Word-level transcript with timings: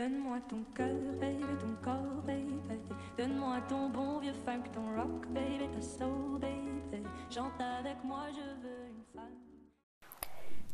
Donne-moi 0.00 0.40
ton 0.48 0.64
cœur, 0.74 0.96
baby, 1.20 1.44
ton 1.60 1.76
corps, 1.84 2.22
baby. 2.24 2.58
Donne-moi 3.18 3.60
ton 3.68 3.90
bon 3.90 4.18
vieux 4.18 4.32
funk, 4.46 4.62
ton 4.72 4.96
rock, 4.96 5.26
baby, 5.28 5.68
ta 5.74 5.82
soul, 5.82 6.40
baby. 6.40 7.04
Chante 7.28 7.60
avec 7.60 8.02
moi, 8.02 8.28
je 8.30 8.40
veux 8.62 8.86
une 8.88 9.04
femme. 9.14 9.36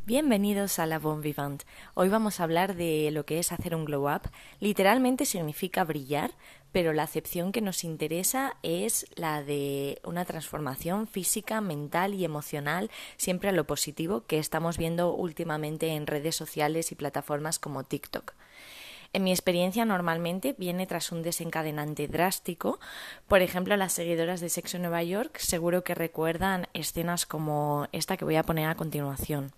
Bienvenidos 0.07 0.79
a 0.79 0.87
la 0.87 1.01
Bon 1.01 1.21
Vivant. 1.21 1.59
Hoy 1.95 2.09
vamos 2.09 2.39
a 2.39 2.45
hablar 2.45 2.77
de 2.77 3.11
lo 3.11 3.27
que 3.27 3.41
es 3.41 3.51
hacer 3.51 3.75
un 3.75 3.85
glow 3.85 4.09
up. 4.09 4.31
Literalmente 4.61 5.25
significa 5.25 5.83
brillar, 5.83 6.31
pero 6.71 6.93
la 6.93 7.03
acepción 7.03 7.51
que 7.51 7.61
nos 7.61 7.83
interesa 7.83 8.55
es 8.63 9.07
la 9.17 9.43
de 9.43 10.01
una 10.05 10.25
transformación 10.25 11.09
física, 11.09 11.61
mental 11.61 12.15
y 12.15 12.25
emocional, 12.25 12.93
siempre 13.17 13.49
a 13.49 13.53
lo 13.53 13.67
positivo, 13.67 14.25
que 14.29 14.39
estamos 14.39 14.79
viendo 14.79 15.13
últimamente 15.13 15.89
en 15.89 16.07
redes 16.07 16.37
sociales 16.37 16.93
y 16.93 16.95
plataformas 16.95 17.59
como 17.59 17.83
TikTok. 17.83 18.35
En 19.17 19.25
mi 19.25 19.33
experiencia 19.33 19.87
normalmente 19.87 20.55
viene 20.59 20.87
tras 20.87 21.11
un 21.11 21.23
desencadenante 21.23 22.07
drástico. 22.07 22.79
Por 23.29 23.41
ejemplo, 23.41 23.75
las 23.79 23.95
seguidoras 23.95 24.43
de 24.43 24.51
Sexo 24.51 24.79
Nueva 24.79 25.03
York 25.03 25.39
seguro 25.39 25.83
que 25.85 25.95
recuerdan 25.95 26.69
escenas 26.75 27.25
como 27.25 27.89
esta 27.93 28.19
que 28.19 28.27
voy 28.27 28.37
a 28.37 28.43
poner 28.43 28.69
a 28.69 28.75
continuación. 28.75 29.53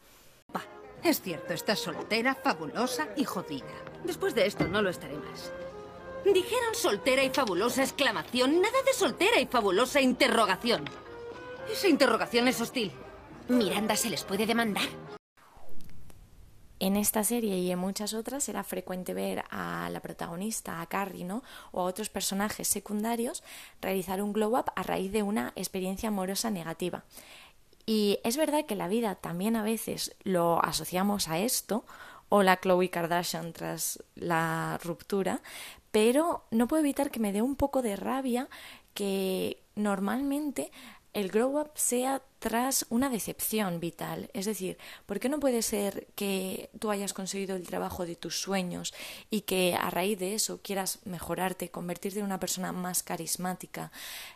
Es 1.02 1.20
cierto, 1.22 1.54
estás 1.54 1.80
soltera, 1.80 2.36
fabulosa 2.36 3.08
y 3.16 3.24
jodida. 3.24 3.66
Después 4.04 4.32
de 4.36 4.46
esto 4.46 4.68
no 4.68 4.80
lo 4.80 4.90
estaré 4.90 5.16
más. 5.16 5.52
Dijeron 6.24 6.74
soltera 6.74 7.24
y 7.24 7.30
fabulosa 7.30 7.82
exclamación, 7.82 8.60
nada 8.60 8.78
de 8.86 8.92
soltera 8.92 9.40
y 9.40 9.46
fabulosa 9.46 10.00
interrogación. 10.00 10.84
Esa 11.68 11.88
interrogación 11.88 12.46
es 12.46 12.60
hostil. 12.60 12.92
Miranda 13.48 13.96
se 13.96 14.08
les 14.08 14.22
puede 14.22 14.46
demandar. 14.46 14.86
En 16.80 16.96
esta 16.96 17.24
serie 17.24 17.58
y 17.58 17.70
en 17.72 17.78
muchas 17.78 18.14
otras 18.14 18.48
era 18.48 18.62
frecuente 18.62 19.12
ver 19.12 19.44
a 19.50 19.88
la 19.90 20.00
protagonista, 20.00 20.80
a 20.80 20.86
Carrie, 20.86 21.24
¿no? 21.24 21.42
o 21.72 21.80
a 21.80 21.84
otros 21.84 22.08
personajes 22.08 22.68
secundarios 22.68 23.42
realizar 23.80 24.22
un 24.22 24.32
glow 24.32 24.56
up 24.56 24.66
a 24.76 24.82
raíz 24.84 25.10
de 25.10 25.24
una 25.24 25.52
experiencia 25.56 26.08
amorosa 26.08 26.50
negativa. 26.50 27.04
Y 27.84 28.20
es 28.22 28.36
verdad 28.36 28.66
que 28.66 28.76
la 28.76 28.86
vida 28.86 29.14
también 29.14 29.56
a 29.56 29.62
veces 29.62 30.14
lo 30.22 30.62
asociamos 30.62 31.28
a 31.28 31.38
esto, 31.38 31.84
o 32.28 32.42
la 32.42 32.60
Chloe 32.60 32.90
Kardashian 32.90 33.52
tras 33.52 34.02
la 34.14 34.78
ruptura, 34.84 35.40
pero 35.90 36.44
no 36.50 36.68
puedo 36.68 36.82
evitar 36.82 37.10
que 37.10 37.20
me 37.20 37.32
dé 37.32 37.42
un 37.42 37.56
poco 37.56 37.82
de 37.82 37.96
rabia 37.96 38.48
que 38.94 39.62
normalmente 39.74 40.70
el 41.12 41.30
grow 41.30 41.60
up 41.60 41.70
sea 41.74 42.22
tras 42.38 42.86
una 42.90 43.08
decepción 43.10 43.80
vital. 43.80 44.30
Es 44.34 44.46
decir, 44.46 44.78
¿por 45.06 45.18
qué 45.18 45.28
no 45.28 45.40
puede 45.40 45.62
ser 45.62 46.06
que 46.14 46.70
tú 46.78 46.90
hayas 46.90 47.12
conseguido 47.12 47.56
el 47.56 47.66
trabajo 47.66 48.06
de 48.06 48.16
tus 48.16 48.40
sueños 48.40 48.94
y 49.30 49.42
que 49.42 49.74
a 49.74 49.90
raíz 49.90 50.18
de 50.18 50.34
eso 50.34 50.60
quieras 50.62 51.00
mejorarte, 51.04 51.70
convertirte 51.70 52.20
en 52.20 52.26
una 52.26 52.40
persona 52.40 52.72
más 52.72 53.02
carismática, 53.02 53.90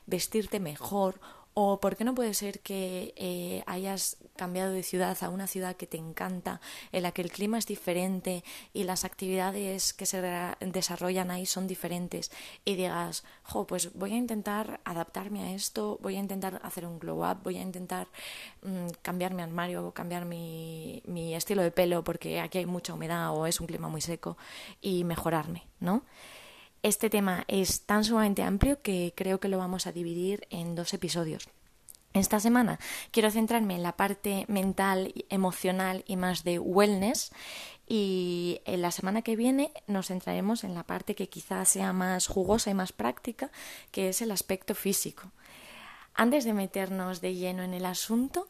vestirte 0.07 0.61
mejor 0.61 1.21
¿O 1.55 1.81
por 1.81 1.97
qué 1.97 2.05
no 2.05 2.15
puede 2.15 2.33
ser 2.33 2.61
que 2.61 3.13
eh, 3.17 3.63
hayas 3.67 4.17
cambiado 4.37 4.73
de 4.73 4.83
ciudad 4.83 5.17
a 5.23 5.29
una 5.29 5.47
ciudad 5.47 5.77
que 5.77 5.87
te 5.87 5.99
encanta, 5.99 6.61
en 6.93 7.03
la 7.03 7.13
que 7.13 7.23
el 7.23 7.31
clima 7.31 7.59
es 7.59 7.67
diferente 7.67 8.43
y 8.73 8.85
las 8.85 9.05
actividades 9.05 9.93
que 9.93 10.07
se 10.07 10.23
desarrollan 10.61 11.31
ahí 11.31 11.45
son 11.45 11.67
diferentes 11.67 12.31
y 12.65 12.77
digas, 12.77 13.25
jo, 13.43 13.67
pues 13.67 13.93
voy 13.93 14.13
a 14.13 14.17
intentar 14.17 14.81
adaptarme 14.85 15.43
a 15.43 15.55
esto, 15.55 15.99
voy 16.01 16.17
a 16.17 16.21
intentar 16.21 16.61
hacer 16.65 16.87
un 16.87 16.99
glow 16.99 17.29
up, 17.29 17.43
voy 17.43 17.59
a 17.59 17.63
intentar 17.63 18.09
mm, 18.63 18.89
cambiar 19.03 19.35
mi 19.35 19.43
armario, 19.43 19.93
cambiar 19.93 20.25
mi, 20.25 21.03
mi 21.07 21.35
estilo 21.35 21.63
de 21.63 21.71
pelo 21.71 22.03
porque 22.03 22.41
aquí 22.41 22.59
hay 22.59 22.67
mucha 22.67 22.95
humedad 22.95 23.37
o 23.37 23.47
es 23.47 23.61
un 23.61 23.67
clima 23.67 23.89
muy 23.89 24.01
seco 24.01 24.39
y 24.81 25.05
mejorarme, 25.05 25.67
¿no? 25.81 26.03
Este 26.83 27.11
tema 27.11 27.45
es 27.47 27.87
tan 27.87 28.03
sumamente 28.03 28.43
amplio 28.43 28.83
que 28.83 29.13
creo 29.17 29.39
que 29.39 29.47
lo 29.47 29.57
vamos 29.57 29.87
a 29.87 29.93
dividir 29.93 30.49
en 30.51 30.75
dos 30.75 30.93
episodios. 30.95 31.49
Esta 32.13 32.41
semana 32.41 32.81
quiero 33.13 33.31
centrarme 33.31 33.77
en 33.77 33.85
la 33.85 33.97
parte 33.97 34.45
mental, 34.49 35.15
emocional 35.29 36.03
y 36.09 36.17
más 36.17 36.43
de 36.43 36.59
wellness 36.59 37.31
y 37.87 38.61
en 38.65 38.83
la 38.83 38.91
semana 38.91 39.23
que 39.23 39.37
viene 39.37 39.73
nos 39.87 40.09
centraremos 40.09 40.65
en 40.65 40.75
la 40.75 40.83
parte 40.83 41.15
que 41.15 41.29
quizás 41.29 41.69
sea 41.69 41.93
más 41.93 42.27
jugosa 42.27 42.71
y 42.71 42.75
más 42.75 42.93
práctica, 42.93 43.53
que 43.93 44.09
es 44.09 44.21
el 44.21 44.33
aspecto 44.33 44.75
físico. 44.75 45.31
Antes 46.15 46.45
de 46.45 46.53
meternos 46.53 47.21
de 47.21 47.35
lleno 47.37 47.63
en 47.63 47.75
el 47.75 47.87
asunto, 47.87 48.49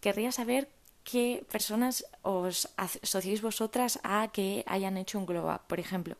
querría 0.00 0.30
saber 0.30 0.68
qué 1.06 1.46
personas 1.48 2.04
os 2.22 2.68
asociéis 2.76 3.40
vosotras 3.40 4.00
a 4.02 4.26
que 4.34 4.64
hayan 4.66 4.98
hecho 4.98 5.18
un 5.18 5.24
glow 5.24 5.46
up. 5.48 5.62
Por 5.68 5.78
ejemplo, 5.78 6.16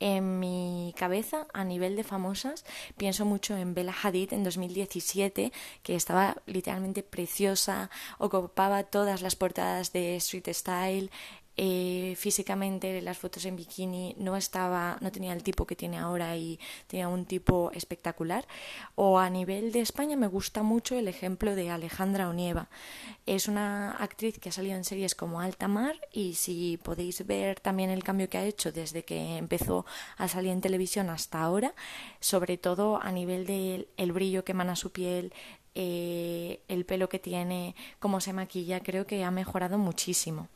en 0.00 0.40
mi 0.40 0.94
cabeza, 0.96 1.46
a 1.52 1.64
nivel 1.64 1.96
de 1.96 2.02
famosas, 2.02 2.64
pienso 2.96 3.26
mucho 3.26 3.54
en 3.56 3.74
Bella 3.74 3.94
Hadid 3.94 4.32
en 4.32 4.42
2017, 4.42 5.52
que 5.82 5.94
estaba 5.94 6.38
literalmente 6.46 7.02
preciosa, 7.02 7.90
ocupaba 8.18 8.84
todas 8.84 9.20
las 9.20 9.36
portadas 9.36 9.92
de 9.92 10.16
Street 10.16 10.48
Style, 10.48 11.10
eh, 11.56 12.14
físicamente 12.16 13.02
las 13.02 13.18
fotos 13.18 13.44
en 13.44 13.56
bikini 13.56 14.14
no 14.18 14.36
estaba 14.36 14.96
no 15.00 15.12
tenía 15.12 15.34
el 15.34 15.42
tipo 15.42 15.66
que 15.66 15.76
tiene 15.76 15.98
ahora 15.98 16.34
y 16.36 16.58
tenía 16.86 17.08
un 17.08 17.26
tipo 17.26 17.70
espectacular. 17.74 18.46
O 18.94 19.18
a 19.18 19.28
nivel 19.30 19.72
de 19.72 19.80
España 19.80 20.16
me 20.16 20.26
gusta 20.28 20.62
mucho 20.62 20.96
el 20.96 21.08
ejemplo 21.08 21.54
de 21.54 21.70
Alejandra 21.70 22.28
Onieva. 22.28 22.68
Es 23.26 23.48
una 23.48 23.92
actriz 23.92 24.38
que 24.38 24.48
ha 24.48 24.52
salido 24.52 24.76
en 24.76 24.84
series 24.84 25.14
como 25.14 25.40
Alta 25.40 25.68
Mar 25.68 25.96
y 26.12 26.34
si 26.34 26.78
podéis 26.82 27.26
ver 27.26 27.60
también 27.60 27.90
el 27.90 28.02
cambio 28.02 28.28
que 28.28 28.38
ha 28.38 28.44
hecho 28.44 28.72
desde 28.72 29.04
que 29.04 29.36
empezó 29.36 29.84
a 30.16 30.28
salir 30.28 30.52
en 30.52 30.60
televisión 30.60 31.10
hasta 31.10 31.42
ahora 31.42 31.74
sobre 32.20 32.56
todo 32.58 33.00
a 33.02 33.10
nivel 33.12 33.46
del 33.46 33.88
el 33.96 34.12
brillo 34.12 34.44
que 34.44 34.52
emana 34.52 34.76
su 34.76 34.90
piel 34.90 35.32
eh, 35.74 36.60
el 36.68 36.84
pelo 36.84 37.08
que 37.08 37.18
tiene 37.18 37.74
cómo 37.98 38.20
se 38.20 38.32
maquilla 38.32 38.80
creo 38.80 39.06
que 39.06 39.24
ha 39.24 39.30
mejorado 39.30 39.78
muchísimo 39.78 40.48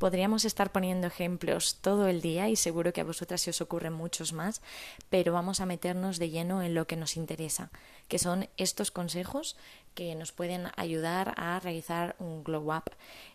Podríamos 0.00 0.46
estar 0.46 0.72
poniendo 0.72 1.06
ejemplos 1.06 1.76
todo 1.82 2.08
el 2.08 2.22
día 2.22 2.48
y 2.48 2.56
seguro 2.56 2.90
que 2.94 3.02
a 3.02 3.04
vosotras 3.04 3.42
se 3.42 3.50
os 3.50 3.60
ocurren 3.60 3.92
muchos 3.92 4.32
más, 4.32 4.62
pero 5.10 5.34
vamos 5.34 5.60
a 5.60 5.66
meternos 5.66 6.18
de 6.18 6.30
lleno 6.30 6.62
en 6.62 6.72
lo 6.72 6.86
que 6.86 6.96
nos 6.96 7.18
interesa, 7.18 7.70
que 8.08 8.18
son 8.18 8.48
estos 8.56 8.90
consejos 8.90 9.58
que 9.94 10.14
nos 10.14 10.32
pueden 10.32 10.68
ayudar 10.76 11.34
a 11.36 11.60
realizar 11.60 12.16
un 12.18 12.42
glow 12.42 12.74
up. 12.74 12.84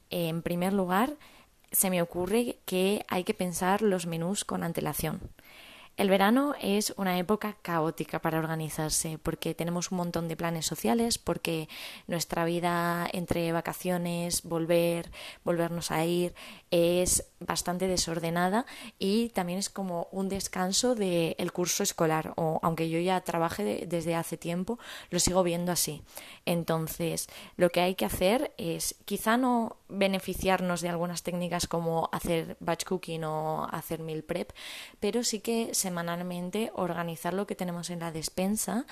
En 0.09 0.42
primer 0.42 0.74
lugar, 0.74 1.14
se 1.72 1.92
me 1.92 2.02
ocurre 2.02 2.58
que 2.66 3.06
hay 3.09 3.26
que 3.26 3.36
pensar 3.36 3.84
los 3.84 4.08
menús 4.08 4.44
con 4.44 4.64
antelación. 4.64 5.22
El 5.98 6.10
verano 6.10 6.56
es 6.62 6.94
una 6.98 7.18
época 7.18 7.56
caótica 7.62 8.20
para 8.20 8.40
organizarse 8.40 9.18
porque 9.18 9.56
tenemos 9.56 9.92
un 9.92 9.98
montón 9.98 10.28
de 10.28 10.36
planes 10.36 10.66
sociales, 10.66 11.18
porque 11.18 11.70
nuestra 12.08 12.44
vida 12.44 13.08
entre 13.14 13.54
vacaciones, 13.54 14.44
volver, 14.44 15.10
volvernos 15.46 15.92
a 15.92 16.04
ir 16.04 16.36
es 16.70 17.24
bastante 17.40 17.88
desordenada 17.88 18.66
y 19.00 19.30
también 19.30 19.60
es 19.60 19.70
como 19.70 20.10
un 20.12 20.28
descanso 20.28 20.96
del 20.96 21.52
curso 21.54 21.84
escolar 21.84 22.34
o 22.36 22.60
aunque 22.62 22.90
yo 22.90 23.00
ya 23.00 23.22
trabaje 23.22 23.86
desde 23.88 24.16
hace 24.16 24.36
tiempo, 24.36 24.78
lo 25.12 25.20
sigo 25.20 25.44
viendo 25.44 25.72
así. 25.72 26.02
Entonces, 26.46 27.28
lo 27.56 27.70
que 27.70 27.80
hay 27.80 27.96
que 27.96 28.04
hacer 28.04 28.54
es 28.58 28.96
quizá 29.06 29.38
no 29.38 29.78
beneficiarnos 29.88 30.82
de 30.82 30.90
algunas 30.90 31.24
técnicas 31.24 31.68
como 31.68 32.10
hacer 32.12 32.58
batch 32.60 32.84
cooking 32.84 33.24
o 33.24 33.68
hacer 33.72 34.02
meal 34.02 34.24
prep, 34.24 34.52
pero 35.00 35.24
sí 35.24 35.40
que 35.40 35.74
semanalmente 35.85 36.72
organizar 36.73 37.34
lo 37.35 37.46
que 37.46 37.59
tenemos 37.62 37.91
en 37.91 38.00
la 38.00 38.12
despensa 38.12 38.85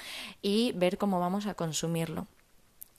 y 0.43 0.73
ver 0.73 0.99
cómo 0.99 1.19
vamos 1.19 1.47
a 1.47 1.55
consumirlo. 1.55 2.27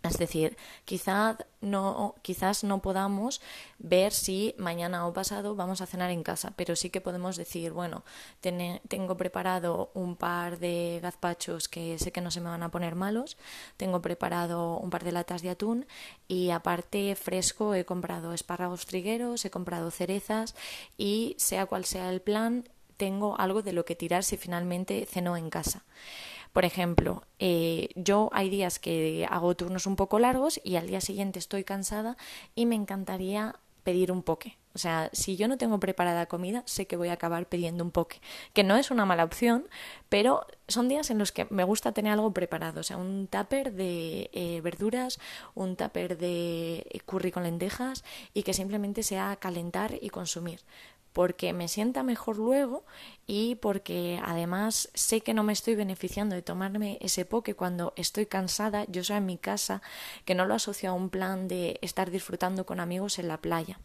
Es 0.05 0.19
decir, 0.19 0.59
quizás 0.85 1.39
no, 1.63 2.15
quizás 2.21 2.63
no 2.63 2.83
podamos 2.83 3.41
ver 3.79 4.13
si 4.13 4.55
mañana 4.59 5.07
o 5.07 5.15
pasado 5.15 5.57
vamos 5.57 5.81
a 5.81 5.87
cenar 5.87 6.11
en 6.11 6.23
casa, 6.23 6.53
pero 6.57 6.77
sí 6.77 6.91
que 6.91 7.01
podemos 7.01 7.37
decir, 7.37 7.73
bueno, 7.73 8.05
tengo 8.41 9.17
preparado 9.17 9.91
un 9.95 10.17
par 10.17 10.59
de 10.59 11.01
gazpachos 11.03 11.69
que 11.69 11.99
sé 11.99 12.13
que 12.13 12.21
no 12.21 12.31
se 12.31 12.43
me 12.43 12.51
van 12.51 12.63
a 12.63 12.71
poner 12.71 12.97
malos, 12.97 13.39
tengo 13.79 14.03
preparado 14.03 14.77
un 14.77 14.91
par 14.91 15.05
de 15.05 15.13
latas 15.13 15.41
de 15.41 15.51
atún 15.51 15.87
y 16.29 16.51
aparte 16.51 17.17
fresco 17.17 17.75
he 17.75 17.87
comprado 17.87 18.35
espárragos 18.35 18.85
trigueros, 18.85 19.47
he 19.47 19.51
comprado 19.51 19.91
cerezas 19.91 20.55
y 20.99 21.35
sea 21.39 21.65
cual 21.65 21.87
sea 21.87 22.11
el 22.11 22.21
plan, 22.21 22.69
tengo 22.97 23.39
algo 23.39 23.63
de 23.63 23.73
lo 23.73 23.85
que 23.85 23.97
tirar 23.97 24.25
si 24.25 24.37
finalmente 24.37 25.07
ceno 25.07 25.37
en 25.37 25.51
casa. 25.51 25.85
Por 26.53 26.65
ejemplo, 26.65 27.25
eh, 27.41 27.89
yo 27.97 28.31
hay 28.33 28.49
días 28.49 28.79
que 28.79 29.27
hago 29.29 29.57
turnos 29.57 29.87
un 29.87 29.97
poco 29.97 30.21
largos 30.21 30.61
y 30.63 30.77
al 30.77 30.87
día 30.87 31.01
siguiente 31.01 31.41
estoy 31.41 31.65
cansada 31.65 32.17
y 32.55 32.67
me 32.67 32.77
encantaría 32.77 33.57
pedir 33.83 34.13
un 34.13 34.23
poke. 34.23 34.57
O 34.75 34.79
sea, 34.79 35.09
si 35.13 35.37
yo 35.37 35.47
no 35.47 35.57
tengo 35.57 35.79
preparada 35.79 36.27
comida, 36.27 36.65
sé 36.67 36.87
que 36.87 36.97
voy 36.97 37.09
a 37.09 37.13
acabar 37.13 37.49
pidiendo 37.49 37.85
un 37.85 37.93
poke. 37.93 38.21
Que 38.53 38.65
no 38.65 38.77
es 38.77 38.91
una 38.91 39.05
mala 39.05 39.23
opción, 39.23 39.69
pero 40.09 40.47
son 40.67 40.89
días 40.89 41.11
en 41.11 41.19
los 41.19 41.31
que 41.31 41.47
me 41.51 41.63
gusta 41.63 41.93
tener 41.93 42.13
algo 42.13 42.33
preparado. 42.33 42.81
O 42.81 42.83
sea, 42.83 42.97
un 42.97 43.29
tupper 43.29 43.73
de 43.73 44.31
eh, 44.33 44.61
verduras, 44.63 45.21
un 45.55 45.77
tupper 45.77 46.19
de 46.19 47.03
curry 47.07 47.31
con 47.31 47.45
lentejas 47.45 48.05
y 48.33 48.43
que 48.43 48.53
simplemente 48.53 49.05
sea 49.05 49.37
calentar 49.37 49.95
y 50.01 50.11
consumir 50.11 50.61
porque 51.15 51.53
me 51.53 51.69
sienta 51.69 52.03
mejor 52.03 52.37
luego 52.37 52.85
y 53.27 53.55
porque 53.55 54.21
además 54.23 54.91
sé 54.95 55.21
que 55.21 55.33
no 55.33 55.45
me 55.45 55.53
estoy 55.53 55.77
beneficiando 55.77 56.35
de 56.35 56.43
tomarme 56.43 56.99
ese 57.01 57.25
poke 57.25 57.55
cuando 57.55 57.95
estoy 57.97 58.27
cansada, 58.27 58.85
yo 58.89 59.05
soy 59.05 59.17
en 59.19 59.27
mi 59.27 59.39
casa, 59.39 59.81
que 60.25 60.35
no 60.35 60.45
lo 60.45 60.55
asocio 60.55 60.91
a 60.91 60.93
un 60.93 61.11
plan 61.11 61.47
de 61.47 61.79
estar 61.83 62.11
disfrutando 62.11 62.67
con 62.67 62.81
amigos 62.81 63.21
en 63.21 63.29
la 63.29 63.39
playa. 63.39 63.79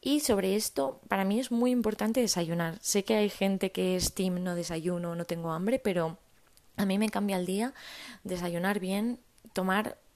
Y 0.00 0.20
sobre 0.20 0.56
esto, 0.56 1.02
para 1.08 1.26
mí 1.26 1.38
es 1.38 1.52
muy 1.52 1.70
importante 1.70 2.20
desayunar. 2.20 2.78
Sé 2.80 3.04
que 3.04 3.16
hay 3.16 3.28
gente 3.28 3.70
que 3.70 3.96
es 3.96 4.14
team 4.14 4.42
no 4.42 4.54
desayuno, 4.54 5.14
no 5.14 5.26
tengo 5.26 5.52
hambre, 5.52 5.78
pero 5.78 6.16
a 6.78 6.86
mí 6.86 6.98
me 6.98 7.10
cambia 7.10 7.36
el 7.36 7.44
día 7.44 7.74
desayunar 8.24 8.80
bien, 8.80 9.20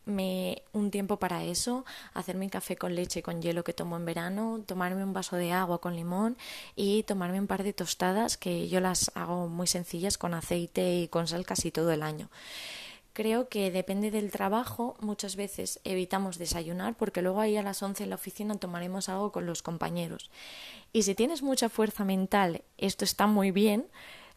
tomarme 0.05 0.63
un 0.73 0.91
tiempo 0.91 1.19
para 1.19 1.45
eso, 1.45 1.85
hacerme 2.13 2.51
café 2.51 2.77
con 2.77 2.95
leche 2.95 3.23
con 3.23 3.41
hielo 3.41 3.65
que 3.65 3.73
tomo 3.73 3.97
en 3.97 4.05
verano, 4.05 4.63
tomarme 4.67 5.03
un 5.03 5.13
vaso 5.13 5.37
de 5.37 5.53
agua 5.53 5.81
con 5.81 5.97
limón 5.97 6.37
y 6.77 7.05
tomarme 7.05 7.41
un 7.41 7.47
par 7.47 7.63
de 7.63 7.73
tostadas 7.73 8.37
que 8.37 8.69
yo 8.69 8.81
las 8.81 9.11
hago 9.15 9.49
muy 9.49 9.67
sencillas 9.67 10.19
con 10.19 10.35
aceite 10.35 11.01
y 11.01 11.09
con 11.09 11.27
sal 11.27 11.47
casi 11.47 11.71
todo 11.71 11.91
el 11.91 12.03
año. 12.03 12.29
Creo 13.15 13.49
que 13.49 13.71
depende 13.71 14.11
del 14.11 14.31
trabajo, 14.31 14.97
muchas 15.01 15.37
veces 15.37 15.81
evitamos 15.85 16.37
desayunar 16.37 16.97
porque 16.97 17.23
luego 17.23 17.41
ahí 17.41 17.57
a 17.57 17.63
las 17.63 17.83
11 17.83 18.05
en 18.05 18.11
la 18.11 18.17
oficina 18.17 18.57
tomaremos 18.57 19.09
algo 19.09 19.31
con 19.31 19.47
los 19.47 19.63
compañeros. 19.63 20.31
Y 20.93 21.05
si 21.05 21.15
tienes 21.15 21.43
mucha 21.43 21.69
fuerza 21.69 22.05
mental, 22.05 22.63
esto 22.77 23.05
está 23.05 23.27
muy 23.27 23.53
bien, 23.53 23.87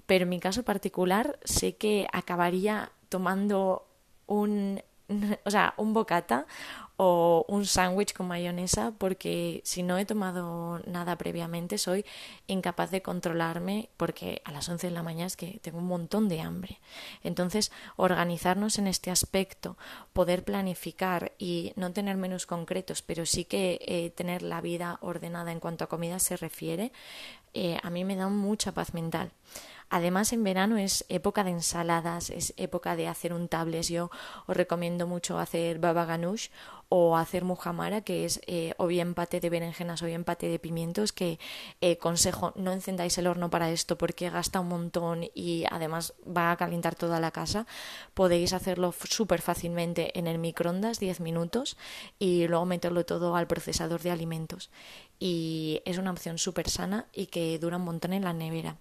pero 0.05 0.23
en 0.23 0.29
mi 0.29 0.39
caso 0.39 0.63
particular 0.63 1.39
sé 1.43 1.75
que 1.75 2.07
acabaría 2.13 2.91
tomando 3.09 3.87
un, 4.27 4.81
o 5.45 5.51
sea, 5.51 5.73
un 5.77 5.93
bocata 5.93 6.45
o 6.97 7.45
un 7.47 7.65
sándwich 7.65 8.13
con 8.13 8.27
mayonesa 8.27 8.91
porque 8.97 9.61
si 9.63 9.83
no 9.83 9.99
he 9.99 10.05
tomado 10.05 10.79
nada 10.87 11.15
previamente 11.15 11.77
soy 11.77 12.05
incapaz 12.47 12.89
de 12.89 13.03
controlarme 13.03 13.89
porque 13.97 14.41
a 14.45 14.51
las 14.51 14.67
11 14.67 14.87
de 14.87 14.93
la 14.93 15.03
mañana 15.03 15.27
es 15.27 15.37
que 15.37 15.59
tengo 15.61 15.77
un 15.77 15.87
montón 15.87 16.27
de 16.27 16.41
hambre. 16.41 16.79
Entonces, 17.23 17.71
organizarnos 17.97 18.79
en 18.79 18.87
este 18.87 19.11
aspecto, 19.11 19.77
poder 20.13 20.43
planificar 20.43 21.33
y 21.37 21.71
no 21.75 21.93
tener 21.93 22.17
menos 22.17 22.47
concretos, 22.47 23.03
pero 23.03 23.25
sí 23.25 23.45
que 23.45 23.79
eh, 23.85 24.09
tener 24.09 24.41
la 24.41 24.61
vida 24.61 24.97
ordenada 25.01 25.51
en 25.51 25.59
cuanto 25.59 25.83
a 25.83 25.89
comida 25.89 26.17
se 26.17 26.35
refiere, 26.35 26.91
eh, 27.53 27.79
a 27.81 27.89
mí 27.89 28.03
me 28.03 28.15
da 28.15 28.27
mucha 28.27 28.71
paz 28.71 28.93
mental. 28.93 29.31
Además, 29.89 30.33
en 30.33 30.43
verano 30.43 30.77
es 30.77 31.05
época 31.07 31.43
de 31.43 31.51
ensaladas, 31.51 32.29
es 32.29 32.53
época 32.57 32.95
de 32.97 33.07
hacer 33.07 33.33
un 33.33 33.47
tables. 33.47 33.87
Yo 33.87 34.11
os 34.45 34.57
recomiendo 34.57 35.07
mucho 35.07 35.39
hacer 35.39 35.79
baba 35.79 36.05
ganoush 36.05 36.49
o 36.89 37.17
hacer 37.17 37.43
muhamara, 37.43 38.01
que 38.01 38.25
es 38.25 38.41
eh, 38.47 38.73
o 38.77 38.87
bien 38.87 39.13
pate 39.13 39.39
de 39.39 39.49
berenjenas 39.49 40.01
o 40.01 40.05
bien 40.05 40.23
pate 40.23 40.47
de 40.47 40.59
pimientos, 40.59 41.11
que 41.11 41.39
eh, 41.81 41.97
consejo, 41.97 42.53
no 42.55 42.71
encendáis 42.71 43.17
el 43.17 43.27
horno 43.27 43.49
para 43.49 43.71
esto 43.71 43.97
porque 43.97 44.29
gasta 44.29 44.59
un 44.59 44.69
montón 44.69 45.25
y 45.33 45.65
además 45.69 46.13
va 46.25 46.51
a 46.51 46.57
calentar 46.57 46.95
toda 46.95 47.19
la 47.19 47.31
casa. 47.31 47.65
Podéis 48.13 48.53
hacerlo 48.53 48.93
súper 48.93 49.41
fácilmente 49.41 50.17
en 50.19 50.27
el 50.27 50.37
microondas, 50.37 50.99
10 50.99 51.19
minutos, 51.21 51.77
y 52.19 52.47
luego 52.47 52.65
meterlo 52.65 53.05
todo 53.05 53.35
al 53.35 53.47
procesador 53.47 54.01
de 54.01 54.11
alimentos. 54.11 54.69
Y 55.19 55.81
es 55.85 55.97
una 55.97 56.11
opción 56.11 56.37
súper 56.37 56.69
sana 56.69 57.07
y 57.13 57.27
que 57.27 57.57
dura 57.59 57.77
un 57.77 57.83
montón 57.83 58.13
en 58.13 58.23
la 58.23 58.33
nevera. 58.33 58.77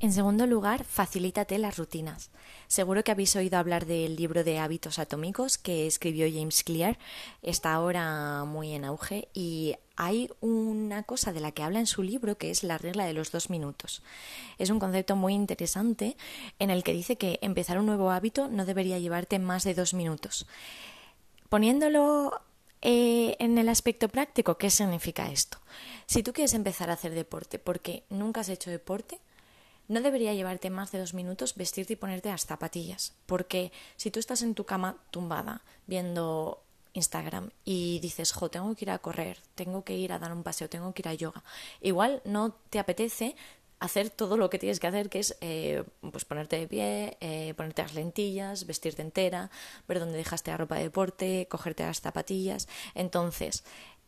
En 0.00 0.12
segundo 0.12 0.46
lugar, 0.46 0.84
facilítate 0.84 1.56
las 1.58 1.78
rutinas. 1.78 2.30
Seguro 2.66 3.04
que 3.04 3.12
habéis 3.12 3.34
oído 3.36 3.58
hablar 3.58 3.86
del 3.86 4.16
libro 4.16 4.44
de 4.44 4.58
hábitos 4.58 4.98
atómicos 4.98 5.56
que 5.56 5.86
escribió 5.86 6.26
James 6.30 6.62
Clear. 6.64 6.98
Está 7.42 7.72
ahora 7.72 8.44
muy 8.44 8.72
en 8.72 8.84
auge 8.84 9.28
y 9.32 9.76
hay 9.96 10.30
una 10.40 11.04
cosa 11.04 11.32
de 11.32 11.40
la 11.40 11.52
que 11.52 11.62
habla 11.62 11.78
en 11.78 11.86
su 11.86 12.02
libro 12.02 12.36
que 12.36 12.50
es 12.50 12.64
la 12.64 12.76
regla 12.76 13.06
de 13.06 13.14
los 13.14 13.30
dos 13.30 13.48
minutos. 13.48 14.02
Es 14.58 14.70
un 14.70 14.78
concepto 14.78 15.16
muy 15.16 15.34
interesante 15.34 16.16
en 16.58 16.70
el 16.70 16.82
que 16.82 16.92
dice 16.92 17.16
que 17.16 17.38
empezar 17.40 17.78
un 17.78 17.86
nuevo 17.86 18.10
hábito 18.10 18.48
no 18.48 18.66
debería 18.66 18.98
llevarte 18.98 19.38
más 19.38 19.64
de 19.64 19.74
dos 19.74 19.94
minutos. 19.94 20.46
Poniéndolo 21.48 22.42
eh, 22.82 23.36
en 23.38 23.56
el 23.56 23.68
aspecto 23.68 24.08
práctico, 24.08 24.58
¿qué 24.58 24.68
significa 24.68 25.30
esto? 25.30 25.58
Si 26.06 26.22
tú 26.22 26.32
quieres 26.32 26.54
empezar 26.54 26.90
a 26.90 26.94
hacer 26.94 27.14
deporte 27.14 27.58
porque 27.58 28.02
nunca 28.10 28.40
has 28.40 28.48
hecho 28.48 28.70
deporte, 28.70 29.20
no 29.88 30.00
debería 30.00 30.34
llevarte 30.34 30.70
más 30.70 30.92
de 30.92 30.98
dos 30.98 31.14
minutos 31.14 31.54
vestirte 31.54 31.94
y 31.94 31.96
ponerte 31.96 32.30
las 32.30 32.46
zapatillas, 32.46 33.14
porque 33.26 33.72
si 33.96 34.10
tú 34.10 34.20
estás 34.20 34.42
en 34.42 34.54
tu 34.54 34.64
cama 34.64 34.96
tumbada 35.10 35.62
viendo 35.86 36.62
Instagram 36.94 37.50
y 37.64 37.98
dices, 38.00 38.32
jo, 38.32 38.48
tengo 38.48 38.74
que 38.74 38.84
ir 38.84 38.90
a 38.90 38.98
correr, 38.98 39.38
tengo 39.54 39.84
que 39.84 39.96
ir 39.96 40.12
a 40.12 40.18
dar 40.18 40.32
un 40.32 40.42
paseo, 40.42 40.68
tengo 40.68 40.92
que 40.94 41.02
ir 41.02 41.08
a 41.08 41.14
yoga, 41.14 41.42
igual 41.80 42.22
no 42.24 42.52
te 42.70 42.78
apetece 42.78 43.36
hacer 43.80 44.08
todo 44.08 44.36
lo 44.36 44.48
que 44.48 44.58
tienes 44.58 44.80
que 44.80 44.86
hacer, 44.86 45.10
que 45.10 45.18
es 45.18 45.36
eh, 45.40 45.84
pues 46.10 46.24
ponerte 46.24 46.58
de 46.58 46.66
pie, 46.66 47.18
eh, 47.20 47.52
ponerte 47.54 47.82
las 47.82 47.94
lentillas, 47.94 48.66
vestirte 48.66 49.02
entera, 49.02 49.50
ver 49.86 49.98
dónde 49.98 50.16
dejaste 50.16 50.50
la 50.50 50.56
ropa 50.56 50.76
de 50.76 50.84
deporte, 50.84 51.46
cogerte 51.50 51.84
las 51.84 52.00
zapatillas. 52.00 52.66
Entonces, 52.94 53.64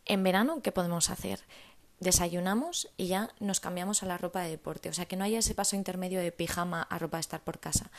en 0.07 0.23
verano, 0.23 0.63
¿qué 0.63 0.73
podemos 0.73 1.11
hacer? 1.11 1.41
Desayunamos 2.01 2.89
y 2.97 3.07
ya 3.07 3.31
nos 3.41 3.61
cambiamos 3.61 4.03
a 4.03 4.07
la 4.07 4.19
ropa 4.19 4.43
de 4.43 4.51
deporte. 4.51 4.89
O 4.89 4.93
sea, 4.93 5.07
que 5.07 5.17
no 5.17 5.25
haya 5.25 5.39
ese 5.39 5.55
paso 5.55 5.77
intermedio 5.77 6.21
de 6.21 6.33
pijama 6.33 6.83
a 6.83 6.99
ropa 6.99 7.17
de 7.17 7.23
estar 7.23 7.43
por 7.43 7.59
casa. 7.59 7.91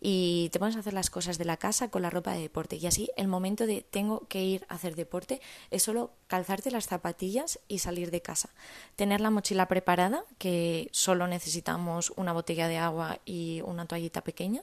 Y 0.00 0.48
te 0.52 0.58
pones 0.58 0.76
a 0.76 0.80
hacer 0.80 0.92
las 0.92 1.10
cosas 1.10 1.38
de 1.38 1.44
la 1.44 1.56
casa 1.56 1.88
con 1.88 2.02
la 2.02 2.10
ropa 2.10 2.32
de 2.32 2.40
deporte. 2.40 2.76
Y 2.76 2.86
así 2.86 3.10
el 3.16 3.28
momento 3.28 3.66
de 3.66 3.82
tengo 3.82 4.26
que 4.28 4.42
ir 4.42 4.66
a 4.68 4.74
hacer 4.74 4.96
deporte 4.96 5.40
es 5.70 5.82
solo 5.82 6.10
calzarte 6.26 6.70
las 6.70 6.86
zapatillas 6.86 7.60
y 7.68 7.78
salir 7.78 8.10
de 8.10 8.22
casa. 8.22 8.50
Tener 8.96 9.20
la 9.20 9.30
mochila 9.30 9.68
preparada, 9.68 10.24
que 10.38 10.88
solo 10.92 11.26
necesitamos 11.26 12.12
una 12.16 12.32
botella 12.32 12.68
de 12.68 12.78
agua 12.78 13.20
y 13.24 13.62
una 13.64 13.86
toallita 13.86 14.22
pequeña, 14.22 14.62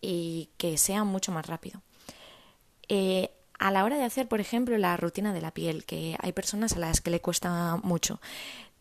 y 0.00 0.50
que 0.56 0.78
sea 0.78 1.04
mucho 1.04 1.32
más 1.32 1.46
rápido. 1.46 1.80
Eh, 2.88 3.30
a 3.58 3.70
la 3.70 3.84
hora 3.84 3.96
de 3.96 4.04
hacer, 4.04 4.28
por 4.28 4.40
ejemplo, 4.40 4.76
la 4.78 4.96
rutina 4.96 5.32
de 5.32 5.40
la 5.40 5.52
piel, 5.52 5.84
que 5.84 6.16
hay 6.20 6.32
personas 6.32 6.74
a 6.74 6.78
las 6.78 7.00
que 7.00 7.10
le 7.10 7.20
cuesta 7.20 7.78
mucho, 7.82 8.20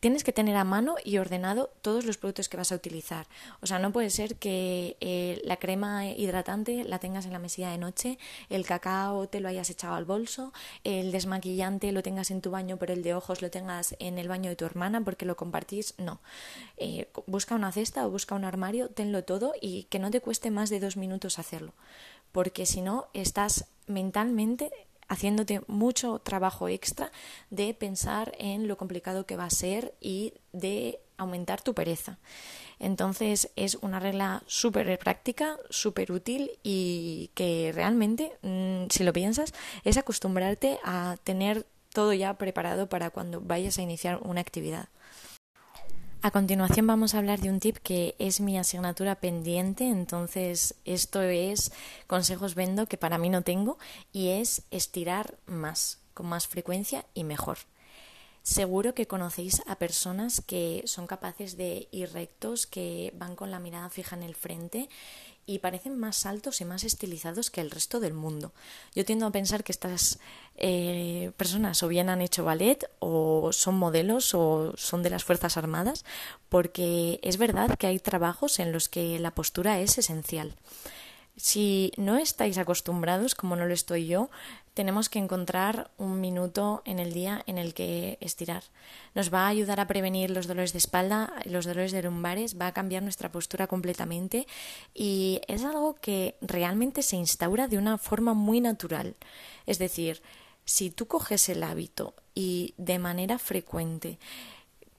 tienes 0.02 0.24
que 0.24 0.34
tener 0.34 0.58
a 0.58 0.64
mano 0.64 0.96
y 1.06 1.20
ordenado 1.20 1.70
todos 1.82 2.06
los 2.06 2.18
productos 2.18 2.50
que 2.50 2.58
vas 2.58 2.72
a 2.72 2.76
utilizar. 2.76 3.28
O 3.62 3.68
sea, 3.68 3.78
no 3.78 3.94
puede 3.94 4.10
ser 4.10 4.36
que 4.36 4.98
eh, 5.00 5.40
la 5.46 5.58
crema 5.58 6.08
hidratante 6.08 6.84
la 6.84 6.98
tengas 6.98 7.26
en 7.26 7.34
la 7.34 7.40
mesilla 7.40 7.70
de 7.70 7.78
noche, 7.78 8.18
el 8.50 8.66
cacao 8.66 9.30
te 9.30 9.40
lo 9.40 9.48
hayas 9.48 9.70
echado 9.70 9.94
al 9.94 10.06
bolso, 10.06 10.54
el 10.84 11.12
desmaquillante 11.12 11.92
lo 11.92 12.02
tengas 12.02 12.32
en 12.32 12.42
tu 12.42 12.50
baño, 12.50 12.78
pero 12.78 12.94
el 12.94 13.04
de 13.04 13.14
ojos 13.14 13.44
lo 13.44 13.52
tengas 13.52 13.96
en 14.00 14.18
el 14.18 14.28
baño 14.28 14.50
de 14.50 14.56
tu 14.56 14.66
hermana 14.66 15.02
porque 15.02 15.26
lo 15.26 15.38
compartís. 15.38 15.94
No. 16.00 16.20
Eh, 16.78 17.08
busca 17.28 17.54
una 17.54 17.72
cesta 17.72 18.06
o 18.08 18.10
busca 18.10 18.34
un 18.34 18.44
armario, 18.44 18.90
tenlo 18.90 19.24
todo 19.24 19.54
y 19.62 19.84
que 19.84 20.00
no 20.00 20.10
te 20.10 20.20
cueste 20.20 20.50
más 20.50 20.72
de 20.72 20.80
dos 20.80 20.98
minutos 20.98 21.38
hacerlo. 21.38 21.74
Porque 22.32 22.66
si 22.66 22.82
no, 22.82 23.08
estás 23.14 23.66
mentalmente 23.88 24.72
haciéndote 25.08 25.62
mucho 25.68 26.20
trabajo 26.20 26.70
extra 26.70 27.12
de 27.50 27.74
pensar 27.74 28.34
en 28.40 28.70
lo 28.70 28.78
complicado 28.78 29.26
que 29.26 29.36
va 29.36 29.44
a 29.44 29.50
ser 29.50 29.94
y 30.00 30.34
de 30.54 31.02
aumentar 31.18 31.62
tu 31.62 31.74
pereza. 31.74 32.18
Entonces 32.80 33.52
es 33.58 33.76
una 33.82 34.00
regla 34.00 34.42
súper 34.48 34.98
práctica, 34.98 35.58
súper 35.70 36.14
útil 36.14 36.52
y 36.64 37.30
que 37.36 37.72
realmente, 37.76 38.32
mm, 38.42 38.86
si 38.90 39.04
lo 39.04 39.12
piensas, 39.12 39.54
es 39.84 39.98
acostumbrarte 39.98 40.80
a 40.84 41.18
tener 41.24 41.68
todo 41.94 42.14
ya 42.14 42.34
preparado 42.38 42.88
para 42.88 43.10
cuando 43.10 43.42
vayas 43.42 43.78
a 43.78 43.82
iniciar 43.82 44.20
una 44.24 44.42
actividad. 44.42 44.88
A 46.24 46.30
continuación 46.30 46.86
vamos 46.86 47.16
a 47.16 47.18
hablar 47.18 47.40
de 47.40 47.50
un 47.50 47.60
tip 47.60 47.78
que 47.78 48.13
es 48.20 48.42
mi 48.42 48.56
asignatura 48.56 49.16
pendiente, 49.16 49.90
entonces 49.90 50.75
esto 50.86 51.24
es 51.24 51.72
consejos 52.06 52.54
vendo 52.54 52.86
que 52.86 52.96
para 52.96 53.18
mí 53.18 53.30
no 53.30 53.42
tengo 53.42 53.80
y 54.13 54.30
es 54.30 54.62
estirar 54.70 55.40
más, 55.48 55.98
con 56.13 56.28
más 56.28 56.48
frecuencia 56.48 57.06
y 57.16 57.24
mejor. 57.24 57.58
Seguro 58.43 58.95
que 58.95 59.05
conocéis 59.05 59.62
a 59.67 59.75
personas 59.77 60.41
que 60.41 60.81
son 60.86 61.05
capaces 61.05 61.57
de 61.57 61.88
ir 61.91 62.12
rectos, 62.12 62.65
que 62.65 63.13
van 63.15 63.36
con 63.36 63.51
la 63.51 63.60
mirada 63.60 63.89
fija 63.89 64.15
en 64.15 64.24
el 64.24 64.33
frente 64.33 64.89
y 65.45 65.60
parecen 65.60 66.00
más 66.00 66.25
altos 66.25 66.60
y 66.62 66.65
más 66.65 66.83
estilizados 66.83 67.51
que 67.51 67.62
el 67.62 67.69
resto 67.69 68.00
del 68.00 68.13
mundo. 68.13 68.51
Yo 68.95 69.05
tiendo 69.05 69.27
a 69.27 69.31
pensar 69.31 69.63
que 69.63 69.71
estas 69.71 70.19
eh, 70.55 71.31
personas 71.38 71.83
o 71.83 71.88
bien 71.88 72.10
han 72.10 72.21
hecho 72.21 72.43
ballet 72.43 72.89
o 73.00 73.51
son 73.51 73.75
modelos 73.75 74.33
o 74.33 74.74
son 74.75 75.03
de 75.03 75.10
las 75.12 75.24
Fuerzas 75.24 75.57
Armadas, 75.57 76.03
porque 76.50 77.19
es 77.21 77.38
verdad 77.38 77.77
que 77.77 77.88
hay 77.88 78.00
trabajos 78.00 78.60
en 78.60 78.71
los 78.71 78.89
que 78.89 79.19
la 79.19 79.31
postura 79.31 79.79
es 79.79 79.98
esencial. 79.98 80.55
Si 81.38 81.91
no 81.98 82.17
estáis 82.17 82.57
acostumbrados, 82.57 83.36
como 83.36 83.55
no 83.55 83.65
lo 83.65 83.74
estoy 83.74 84.05
yo, 84.05 84.29
tenemos 84.74 85.10
que 85.10 85.20
encontrar 85.20 85.92
un 85.98 86.22
minuto 86.22 86.82
en 86.86 87.00
el 87.00 87.13
día 87.13 87.44
en 87.46 87.58
el 87.58 87.74
que 87.74 88.18
estirar. 88.22 88.63
Nos 89.16 89.34
va 89.34 89.46
a 89.46 89.50
ayudar 89.50 89.80
a 89.80 89.88
prevenir 89.88 90.30
los 90.30 90.48
dolores 90.48 90.72
de 90.72 90.78
espalda, 90.78 91.34
los 91.46 91.66
dolores 91.66 91.92
de 91.92 92.04
lumbares, 92.04 92.60
va 92.60 92.68
a 92.68 92.74
cambiar 92.74 93.04
nuestra 93.04 93.32
postura 93.32 93.68
completamente 93.68 94.48
y 94.94 95.42
es 95.48 95.63
algo 95.66 95.96
que 95.96 96.36
realmente 96.42 97.04
se 97.04 97.18
instaura 97.18 97.68
de 97.68 97.78
una 97.78 97.98
forma 97.98 98.34
muy 98.34 98.62
natural. 98.62 99.16
Es 99.66 99.78
decir, 99.78 100.22
si 100.63 100.90
tú 100.90 101.08
coges 101.08 101.50
el 101.50 101.63
hábito 101.63 102.13
y 102.34 102.74
de 102.78 103.00
manera 103.00 103.40
frecuente 103.40 104.20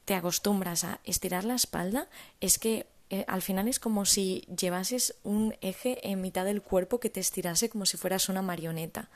te 0.04 0.14
acostumbras 0.14 0.84
a 0.84 1.00
estirar 1.04 1.44
la 1.44 1.54
espalda, 1.54 2.08
es 2.40 2.58
que 2.58 2.86
eh, 3.12 3.26
al 3.28 3.42
final 3.42 3.68
es 3.68 3.78
como 3.78 4.06
si 4.06 4.40
llevases 4.56 5.14
un 5.22 5.54
eje 5.60 6.10
en 6.10 6.20
mitad 6.22 6.46
del 6.46 6.62
cuerpo 6.62 6.98
que 6.98 7.10
te 7.10 7.20
estirase 7.20 7.68
como 7.68 7.84
si 7.84 7.98
fueras 7.98 8.30
una 8.30 8.40
marioneta. 8.40 9.10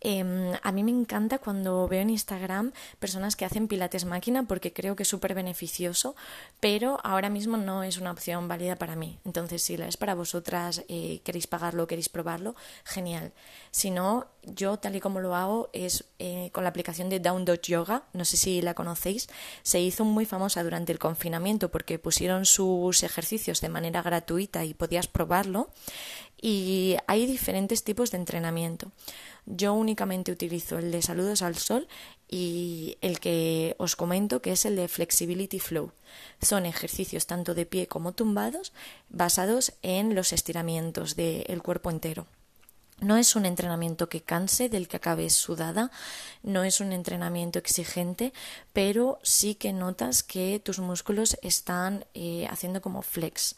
Em, 0.00 0.54
a 0.62 0.72
mí 0.72 0.82
me 0.82 0.90
encanta 0.90 1.38
cuando 1.38 1.86
veo 1.86 2.00
en 2.00 2.10
Instagram 2.10 2.72
personas 2.98 3.36
que 3.36 3.44
hacen 3.44 3.68
pilates 3.68 4.06
máquina 4.06 4.44
porque 4.44 4.72
creo 4.72 4.96
que 4.96 5.02
es 5.02 5.08
súper 5.08 5.34
beneficioso, 5.34 6.16
pero 6.58 6.98
ahora 7.04 7.28
mismo 7.28 7.58
no 7.58 7.82
es 7.82 7.98
una 7.98 8.10
opción 8.10 8.48
válida 8.48 8.76
para 8.76 8.96
mí. 8.96 9.18
Entonces, 9.24 9.62
si 9.62 9.76
la 9.76 9.86
es 9.86 9.96
para 9.96 10.14
vosotras, 10.14 10.84
eh, 10.88 11.20
queréis 11.22 11.46
pagarlo, 11.46 11.86
queréis 11.86 12.08
probarlo, 12.08 12.54
genial. 12.84 13.32
Si 13.70 13.90
no, 13.90 14.26
yo 14.42 14.78
tal 14.78 14.96
y 14.96 15.00
como 15.00 15.20
lo 15.20 15.34
hago 15.34 15.68
es 15.74 16.04
eh, 16.18 16.50
con 16.52 16.64
la 16.64 16.70
aplicación 16.70 17.10
de 17.10 17.20
Down 17.20 17.44
Dog 17.44 17.60
Yoga, 17.60 18.04
no 18.14 18.24
sé 18.24 18.36
si 18.38 18.62
la 18.62 18.74
conocéis, 18.74 19.28
se 19.62 19.80
hizo 19.80 20.04
muy 20.04 20.24
famosa 20.24 20.62
durante 20.62 20.92
el 20.92 20.98
confinamiento 20.98 21.70
porque 21.70 21.98
pusieron 21.98 22.46
sus 22.46 23.02
ejercicios 23.02 23.60
de 23.60 23.68
manera 23.68 24.02
gratuita 24.02 24.64
y 24.64 24.72
podías 24.72 25.08
probarlo 25.08 25.68
y 26.40 26.96
hay 27.06 27.26
diferentes 27.26 27.84
tipos 27.84 28.10
de 28.10 28.18
entrenamiento. 28.18 28.90
Yo 29.46 29.74
únicamente 29.74 30.32
utilizo 30.32 30.78
el 30.78 30.90
de 30.90 31.02
saludos 31.02 31.42
al 31.42 31.56
sol 31.56 31.88
y 32.28 32.98
el 33.00 33.18
que 33.20 33.74
os 33.78 33.96
comento 33.96 34.40
que 34.42 34.52
es 34.52 34.64
el 34.64 34.76
de 34.76 34.88
Flexibility 34.88 35.58
Flow. 35.58 35.92
Son 36.40 36.66
ejercicios 36.66 37.26
tanto 37.26 37.54
de 37.54 37.66
pie 37.66 37.86
como 37.88 38.12
tumbados 38.12 38.72
basados 39.08 39.72
en 39.82 40.14
los 40.14 40.32
estiramientos 40.32 41.16
del 41.16 41.62
cuerpo 41.62 41.90
entero. 41.90 42.26
No 43.00 43.16
es 43.16 43.34
un 43.34 43.46
entrenamiento 43.46 44.10
que 44.10 44.20
canse, 44.20 44.68
del 44.68 44.86
que 44.86 44.98
acabes 44.98 45.32
sudada, 45.32 45.90
no 46.42 46.64
es 46.64 46.80
un 46.80 46.92
entrenamiento 46.92 47.58
exigente, 47.58 48.34
pero 48.74 49.18
sí 49.22 49.54
que 49.54 49.72
notas 49.72 50.22
que 50.22 50.60
tus 50.62 50.80
músculos 50.80 51.38
están 51.40 52.04
eh, 52.12 52.46
haciendo 52.50 52.82
como 52.82 53.00
flex. 53.00 53.56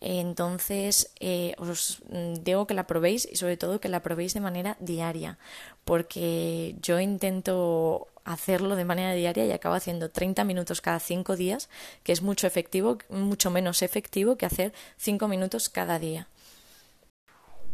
Entonces, 0.00 1.12
eh, 1.18 1.54
os 1.58 2.00
digo 2.42 2.66
que 2.66 2.74
la 2.74 2.86
probéis 2.86 3.28
y 3.30 3.36
sobre 3.36 3.56
todo 3.56 3.80
que 3.80 3.88
la 3.88 4.02
probéis 4.02 4.32
de 4.32 4.40
manera 4.40 4.76
diaria, 4.78 5.38
porque 5.84 6.76
yo 6.80 7.00
intento 7.00 8.06
hacerlo 8.24 8.76
de 8.76 8.84
manera 8.84 9.14
diaria 9.14 9.46
y 9.46 9.52
acabo 9.52 9.74
haciendo 9.74 10.10
30 10.10 10.44
minutos 10.44 10.80
cada 10.80 11.00
5 11.00 11.34
días, 11.34 11.68
que 12.04 12.12
es 12.12 12.22
mucho 12.22 12.46
efectivo, 12.46 12.98
mucho 13.08 13.50
menos 13.50 13.82
efectivo 13.82 14.36
que 14.36 14.46
hacer 14.46 14.72
5 14.98 15.26
minutos 15.26 15.68
cada 15.68 15.98
día. 15.98 16.28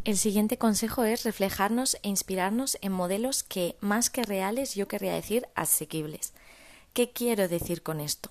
El 0.05 0.17
siguiente 0.17 0.57
consejo 0.59 1.05
es 1.05 1.25
reflejarnos 1.25 1.97
e 2.03 2.09
inspirarnos 2.09 2.79
en 2.83 2.93
modelos 2.93 3.43
que, 3.43 3.77
más 3.81 4.11
que 4.11 4.23
reales, 4.23 4.75
yo 4.75 4.87
querría 4.87 5.15
decir 5.15 5.47
asequibles. 5.55 6.35
¿Qué 6.93 7.11
quiero 7.11 7.49
decir 7.49 7.83
con 7.83 8.01
esto? 8.01 8.31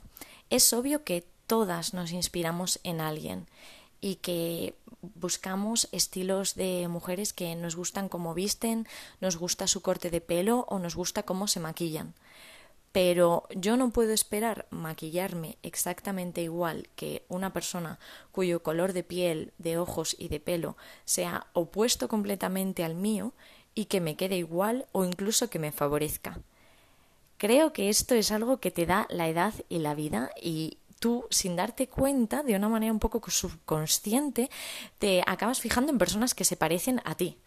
Es 0.49 0.71
obvio 0.71 1.03
que 1.03 1.25
todas 1.47 1.93
nos 1.93 2.11
inspiramos 2.11 2.79
en 2.83 3.01
alguien 3.01 3.47
y 4.03 4.15
que 4.15 4.75
buscamos 5.15 5.87
estilos 5.93 6.55
de 6.55 6.89
mujeres 6.89 7.31
que 7.31 7.55
nos 7.55 7.77
gustan 7.77 8.09
cómo 8.09 8.33
visten, 8.33 8.85
nos 9.21 9.37
gusta 9.37 9.65
su 9.65 9.81
corte 9.81 10.09
de 10.09 10.19
pelo 10.19 10.65
o 10.67 10.77
nos 10.77 10.97
gusta 10.97 11.23
cómo 11.23 11.47
se 11.47 11.61
maquillan. 11.61 12.13
Pero 12.91 13.47
yo 13.55 13.77
no 13.77 13.91
puedo 13.91 14.11
esperar 14.11 14.67
maquillarme 14.71 15.57
exactamente 15.63 16.41
igual 16.41 16.89
que 16.97 17.23
una 17.29 17.53
persona 17.53 17.97
cuyo 18.33 18.61
color 18.61 18.91
de 18.91 19.03
piel, 19.03 19.53
de 19.57 19.77
ojos 19.77 20.17
y 20.19 20.27
de 20.27 20.41
pelo 20.41 20.75
sea 21.05 21.47
opuesto 21.53 22.09
completamente 22.09 22.83
al 22.83 22.95
mío 22.95 23.31
y 23.73 23.85
que 23.85 24.01
me 24.01 24.17
quede 24.17 24.35
igual 24.35 24.85
o 24.91 25.05
incluso 25.05 25.49
que 25.49 25.59
me 25.59 25.71
favorezca. 25.71 26.41
Creo 27.37 27.71
que 27.71 27.87
esto 27.87 28.15
es 28.15 28.31
algo 28.31 28.59
que 28.59 28.69
te 28.69 28.85
da 28.85 29.07
la 29.09 29.29
edad 29.29 29.53
y 29.69 29.79
la 29.79 29.95
vida 29.95 30.31
y 30.41 30.77
tú, 31.03 31.27
sin 31.29 31.57
darte 31.57 31.89
cuenta, 31.89 32.43
de 32.43 32.55
una 32.55 32.69
manera 32.69 32.93
un 32.93 32.99
poco 32.99 33.19
subconsciente, 33.29 34.49
te 34.99 35.21
acabas 35.27 35.59
fijando 35.59 35.91
en 35.91 35.97
personas 35.97 36.33
que 36.33 36.45
se 36.45 36.55
parecen 36.55 37.01
a 37.03 37.15
ti. 37.15 37.39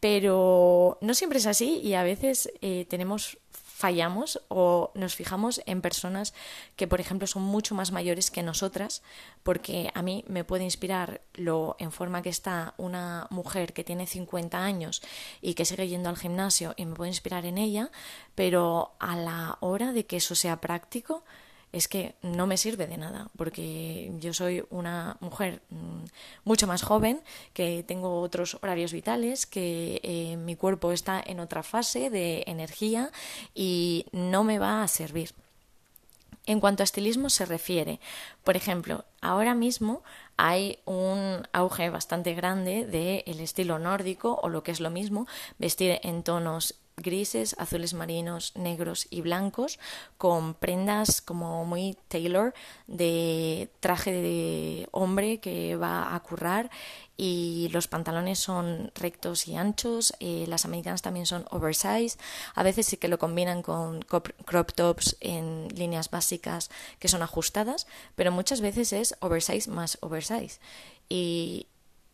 Pero 0.00 0.98
no 1.00 1.14
siempre 1.14 1.38
es 1.38 1.46
así 1.46 1.78
y 1.84 1.94
a 1.94 2.02
veces 2.02 2.50
eh, 2.62 2.86
tenemos 2.90 3.38
fallamos 3.52 4.42
o 4.48 4.90
nos 4.94 5.14
fijamos 5.14 5.62
en 5.66 5.80
personas 5.82 6.34
que, 6.74 6.88
por 6.88 7.00
ejemplo, 7.00 7.28
son 7.28 7.44
mucho 7.44 7.76
más 7.76 7.92
mayores 7.92 8.32
que 8.32 8.42
nosotras, 8.42 9.02
porque 9.44 9.92
a 9.94 10.02
mí 10.02 10.24
me 10.26 10.42
puede 10.42 10.64
inspirar 10.64 11.20
lo 11.34 11.76
en 11.78 11.92
forma 11.92 12.22
que 12.22 12.28
está 12.28 12.74
una 12.76 13.28
mujer 13.30 13.72
que 13.72 13.84
tiene 13.84 14.08
50 14.08 14.58
años 14.58 15.00
y 15.40 15.54
que 15.54 15.64
sigue 15.64 15.86
yendo 15.86 16.08
al 16.08 16.18
gimnasio 16.18 16.74
y 16.76 16.86
me 16.86 16.96
puede 16.96 17.10
inspirar 17.10 17.46
en 17.46 17.56
ella, 17.56 17.92
pero 18.34 18.96
a 18.98 19.14
la 19.14 19.58
hora 19.60 19.92
de 19.92 20.06
que 20.06 20.16
eso 20.16 20.34
sea 20.34 20.60
práctico, 20.60 21.22
es 21.72 21.88
que 21.88 22.14
no 22.22 22.46
me 22.46 22.56
sirve 22.56 22.86
de 22.86 22.96
nada, 22.96 23.28
porque 23.36 24.12
yo 24.18 24.34
soy 24.34 24.64
una 24.70 25.16
mujer 25.20 25.62
mm, 25.70 26.04
mucho 26.44 26.66
más 26.66 26.82
joven, 26.82 27.20
que 27.52 27.84
tengo 27.86 28.20
otros 28.20 28.58
horarios 28.60 28.92
vitales, 28.92 29.46
que 29.46 30.00
eh, 30.02 30.36
mi 30.36 30.56
cuerpo 30.56 30.92
está 30.92 31.22
en 31.24 31.40
otra 31.40 31.62
fase 31.62 32.10
de 32.10 32.44
energía 32.46 33.10
y 33.54 34.06
no 34.12 34.44
me 34.44 34.58
va 34.58 34.82
a 34.82 34.88
servir. 34.88 35.32
En 36.46 36.58
cuanto 36.58 36.82
a 36.82 36.84
estilismo 36.84 37.30
se 37.30 37.44
refiere, 37.44 38.00
por 38.42 38.56
ejemplo, 38.56 39.04
ahora 39.20 39.54
mismo 39.54 40.02
hay 40.36 40.78
un 40.86 41.46
auge 41.52 41.90
bastante 41.90 42.34
grande 42.34 42.86
del 42.86 43.40
estilo 43.40 43.78
nórdico 43.78 44.40
o 44.42 44.48
lo 44.48 44.62
que 44.62 44.72
es 44.72 44.80
lo 44.80 44.90
mismo, 44.90 45.26
vestir 45.58 46.00
en 46.02 46.22
tonos 46.22 46.74
grises, 47.00 47.56
azules 47.58 47.94
marinos, 47.94 48.52
negros 48.56 49.06
y 49.10 49.20
blancos, 49.20 49.78
con 50.18 50.54
prendas 50.54 51.20
como 51.20 51.64
muy 51.64 51.96
Taylor 52.08 52.54
de 52.86 53.70
traje 53.80 54.12
de 54.12 54.88
hombre 54.92 55.38
que 55.38 55.76
va 55.76 56.14
a 56.14 56.20
currar 56.20 56.70
y 57.16 57.68
los 57.72 57.86
pantalones 57.86 58.38
son 58.38 58.92
rectos 58.94 59.46
y 59.46 59.54
anchos, 59.54 60.14
eh, 60.20 60.46
las 60.48 60.64
americanas 60.64 61.02
también 61.02 61.26
son 61.26 61.44
oversize, 61.50 62.16
a 62.54 62.62
veces 62.62 62.86
sí 62.86 62.96
que 62.96 63.08
lo 63.08 63.18
combinan 63.18 63.62
con 63.62 64.00
crop 64.00 64.72
tops 64.72 65.16
en 65.20 65.68
líneas 65.74 66.10
básicas 66.10 66.70
que 66.98 67.08
son 67.08 67.22
ajustadas, 67.22 67.86
pero 68.14 68.32
muchas 68.32 68.62
veces 68.62 68.94
es 68.94 69.14
oversize 69.20 69.70
más 69.70 69.98
oversize. 70.00 70.60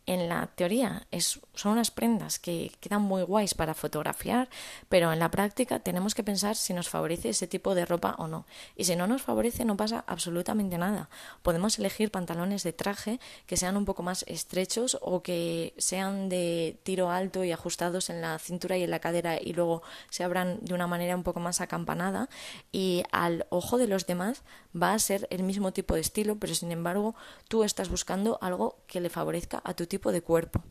En 0.07 0.29
la 0.29 0.47
teoría 0.47 1.05
es, 1.11 1.39
son 1.53 1.73
unas 1.73 1.91
prendas 1.91 2.39
que 2.39 2.71
quedan 2.79 3.01
muy 3.01 3.23
guays 3.23 3.53
para 3.53 3.73
fotografiar, 3.73 4.49
pero 4.87 5.11
en 5.11 5.19
la 5.19 5.29
práctica 5.29 5.79
tenemos 5.79 6.15
que 6.15 6.23
pensar 6.23 6.55
si 6.55 6.73
nos 6.73 6.87
favorece 6.87 7.29
ese 7.29 7.45
tipo 7.45 7.75
de 7.75 7.85
ropa 7.85 8.15
o 8.17 8.27
no. 8.27 8.45
Y 8.77 8.85
si 8.85 8.95
no 8.95 9.05
nos 9.05 9.21
favorece 9.21 9.65
no 9.65 9.75
pasa 9.75 10.05
absolutamente 10.07 10.77
nada. 10.77 11.09
Podemos 11.41 11.77
elegir 11.77 12.09
pantalones 12.09 12.63
de 12.63 12.71
traje 12.71 13.19
que 13.45 13.57
sean 13.57 13.75
un 13.75 13.83
poco 13.83 14.01
más 14.01 14.23
estrechos 14.27 14.97
o 15.01 15.21
que 15.21 15.73
sean 15.77 16.29
de 16.29 16.79
tiro 16.83 17.11
alto 17.11 17.43
y 17.43 17.51
ajustados 17.51 18.09
en 18.09 18.21
la 18.21 18.39
cintura 18.39 18.77
y 18.77 18.83
en 18.83 18.91
la 18.91 18.99
cadera 18.99 19.41
y 19.41 19.51
luego 19.51 19.83
se 20.09 20.23
abran 20.23 20.59
de 20.61 20.73
una 20.73 20.87
manera 20.87 21.15
un 21.15 21.23
poco 21.23 21.41
más 21.41 21.59
acampanada 21.59 22.29
y 22.71 23.03
al 23.11 23.45
ojo 23.49 23.77
de 23.77 23.87
los 23.87 24.07
demás 24.07 24.43
va 24.73 24.93
a 24.93 24.99
ser 24.99 25.27
el 25.31 25.43
mismo 25.43 25.73
tipo 25.73 25.95
de 25.95 26.01
estilo, 26.01 26.37
pero 26.37 26.55
sin 26.55 26.71
embargo 26.71 27.13
tú 27.49 27.65
estás 27.65 27.89
buscando 27.89 28.37
algo 28.41 28.77
que 28.87 29.01
le 29.01 29.09
favorezca 29.09 29.61
a 29.65 29.73
tu 29.73 29.85
tipo 29.85 29.96
de 30.11 30.21
cuerpo. 30.21 30.63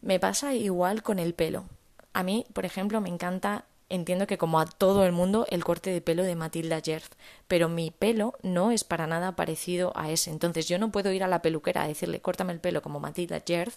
Me 0.00 0.20
pasa 0.20 0.54
igual 0.54 1.02
con 1.02 1.18
el 1.18 1.34
pelo. 1.34 1.64
A 2.12 2.22
mí, 2.22 2.46
por 2.52 2.64
ejemplo, 2.64 3.00
me 3.00 3.08
encanta 3.08 3.64
entiendo 3.88 4.26
que 4.26 4.38
como 4.38 4.58
a 4.58 4.66
todo 4.66 5.06
el 5.06 5.12
mundo 5.12 5.46
el 5.50 5.64
corte 5.64 5.90
de 5.90 6.00
pelo 6.00 6.24
de 6.24 6.34
Matilda 6.34 6.80
Jerf, 6.80 7.08
pero 7.46 7.68
mi 7.68 7.90
pelo 7.90 8.34
no 8.42 8.72
es 8.72 8.82
para 8.82 9.06
nada 9.06 9.36
parecido 9.36 9.92
a 9.94 10.10
ese. 10.10 10.30
Entonces 10.30 10.66
yo 10.66 10.78
no 10.78 10.90
puedo 10.90 11.12
ir 11.12 11.22
a 11.22 11.28
la 11.28 11.42
peluquera 11.42 11.82
a 11.82 11.88
decirle 11.88 12.20
córtame 12.20 12.52
el 12.52 12.60
pelo 12.60 12.82
como 12.82 13.00
Matilda 13.00 13.42
Jerf 13.46 13.76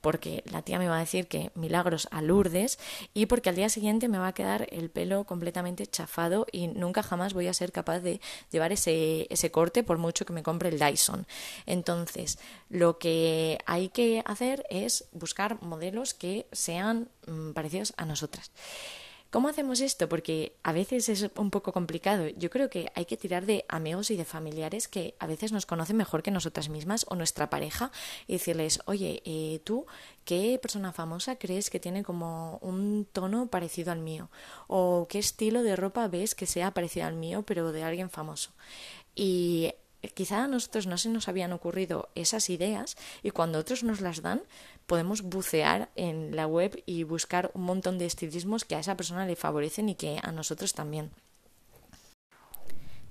porque 0.00 0.42
la 0.50 0.62
tía 0.62 0.78
me 0.78 0.88
va 0.88 0.96
a 0.96 1.00
decir 1.00 1.26
que 1.26 1.50
milagros 1.54 2.08
a 2.10 2.22
Lourdes 2.22 2.78
y 3.12 3.26
porque 3.26 3.50
al 3.50 3.56
día 3.56 3.68
siguiente 3.68 4.08
me 4.08 4.18
va 4.18 4.28
a 4.28 4.34
quedar 4.34 4.66
el 4.70 4.90
pelo 4.90 5.24
completamente 5.24 5.86
chafado 5.86 6.46
y 6.50 6.68
nunca 6.68 7.02
jamás 7.02 7.34
voy 7.34 7.48
a 7.48 7.54
ser 7.54 7.72
capaz 7.72 8.00
de 8.00 8.20
llevar 8.50 8.72
ese, 8.72 9.26
ese 9.30 9.50
corte 9.50 9.82
por 9.82 9.98
mucho 9.98 10.24
que 10.24 10.32
me 10.32 10.42
compre 10.42 10.70
el 10.70 10.78
Dyson. 10.78 11.26
Entonces 11.66 12.38
lo 12.70 12.98
que 12.98 13.58
hay 13.66 13.90
que 13.90 14.22
hacer 14.24 14.64
es 14.70 15.04
buscar 15.12 15.62
modelos 15.62 16.14
que 16.14 16.46
sean 16.52 17.08
mm, 17.26 17.52
parecidos 17.52 17.92
a 17.96 18.06
nosotras. 18.06 18.50
¿Cómo 19.30 19.48
hacemos 19.48 19.80
esto? 19.80 20.08
Porque 20.08 20.56
a 20.64 20.72
veces 20.72 21.08
es 21.08 21.30
un 21.36 21.50
poco 21.50 21.72
complicado. 21.72 22.26
Yo 22.30 22.50
creo 22.50 22.68
que 22.68 22.90
hay 22.96 23.04
que 23.04 23.16
tirar 23.16 23.46
de 23.46 23.64
amigos 23.68 24.10
y 24.10 24.16
de 24.16 24.24
familiares 24.24 24.88
que 24.88 25.14
a 25.20 25.28
veces 25.28 25.52
nos 25.52 25.66
conocen 25.66 25.96
mejor 25.96 26.24
que 26.24 26.32
nosotras 26.32 26.68
mismas 26.68 27.06
o 27.08 27.14
nuestra 27.14 27.48
pareja 27.48 27.92
y 28.26 28.32
decirles, 28.32 28.80
oye, 28.86 29.22
eh, 29.24 29.60
tú, 29.62 29.86
¿qué 30.24 30.58
persona 30.60 30.92
famosa 30.92 31.36
crees 31.36 31.70
que 31.70 31.78
tiene 31.78 32.02
como 32.02 32.58
un 32.60 33.06
tono 33.12 33.46
parecido 33.46 33.92
al 33.92 34.00
mío? 34.00 34.30
¿O 34.66 35.06
qué 35.08 35.20
estilo 35.20 35.62
de 35.62 35.76
ropa 35.76 36.08
ves 36.08 36.34
que 36.34 36.46
sea 36.46 36.72
parecido 36.72 37.06
al 37.06 37.14
mío 37.14 37.44
pero 37.46 37.70
de 37.70 37.84
alguien 37.84 38.10
famoso? 38.10 38.50
Y 39.14 39.72
quizá 40.14 40.44
a 40.44 40.48
nosotros 40.48 40.86
no 40.86 40.98
se 40.98 41.08
nos 41.08 41.28
habían 41.28 41.52
ocurrido 41.52 42.08
esas 42.14 42.50
ideas 42.50 42.96
y 43.22 43.30
cuando 43.30 43.58
otros 43.58 43.84
nos 43.84 44.00
las 44.00 44.22
dan 44.22 44.42
podemos 44.90 45.22
bucear 45.22 45.88
en 45.94 46.34
la 46.34 46.48
web 46.48 46.82
y 46.84 47.04
buscar 47.04 47.52
un 47.54 47.62
montón 47.62 47.96
de 47.96 48.06
estilismos 48.06 48.64
que 48.64 48.74
a 48.74 48.80
esa 48.80 48.96
persona 48.96 49.24
le 49.24 49.36
favorecen 49.36 49.88
y 49.88 49.94
que 49.94 50.18
a 50.20 50.32
nosotros 50.32 50.72
también. 50.74 51.12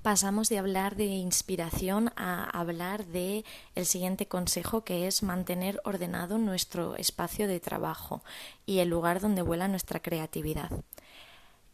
pasamos 0.02 0.50
de 0.50 0.58
hablar 0.58 0.98
de 0.98 1.06
inspiración 1.06 2.12
a 2.18 2.44
hablar 2.50 3.06
de 3.06 3.46
el 3.76 3.86
siguiente 3.86 4.28
consejo 4.28 4.84
que 4.84 5.08
es 5.08 5.24
mantener 5.24 5.80
ordenado 5.86 6.38
nuestro 6.38 6.98
espacio 6.98 7.48
de 7.48 7.62
trabajo 7.62 8.24
y 8.66 8.80
el 8.80 8.90
lugar 8.90 9.22
donde 9.22 9.42
vuela 9.42 9.70
nuestra 9.70 10.02
creatividad. 10.02 10.72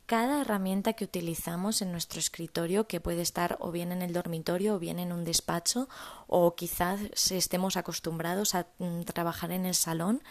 Cada 0.06 0.42
herramienta 0.42 0.94
que 0.94 1.04
utilizamos 1.04 1.82
en 1.82 1.92
nuestro 1.92 2.20
escritorio, 2.20 2.88
que 2.88 3.02
puede 3.02 3.24
estar 3.24 3.58
o 3.60 3.72
bien 3.72 3.92
en 3.92 4.04
el 4.04 4.14
dormitorio 4.14 4.76
o 4.76 4.80
bien 4.80 5.00
en 5.00 5.12
un 5.12 5.24
despacho, 5.24 5.90
o 6.28 6.54
quizás 6.54 7.00
estemos 7.32 7.76
acostumbrados 7.76 8.54
a 8.54 8.68
mm, 8.78 9.02
trabajar 9.02 9.52
en 9.52 9.66
el 9.66 9.74
salón, 9.74 10.22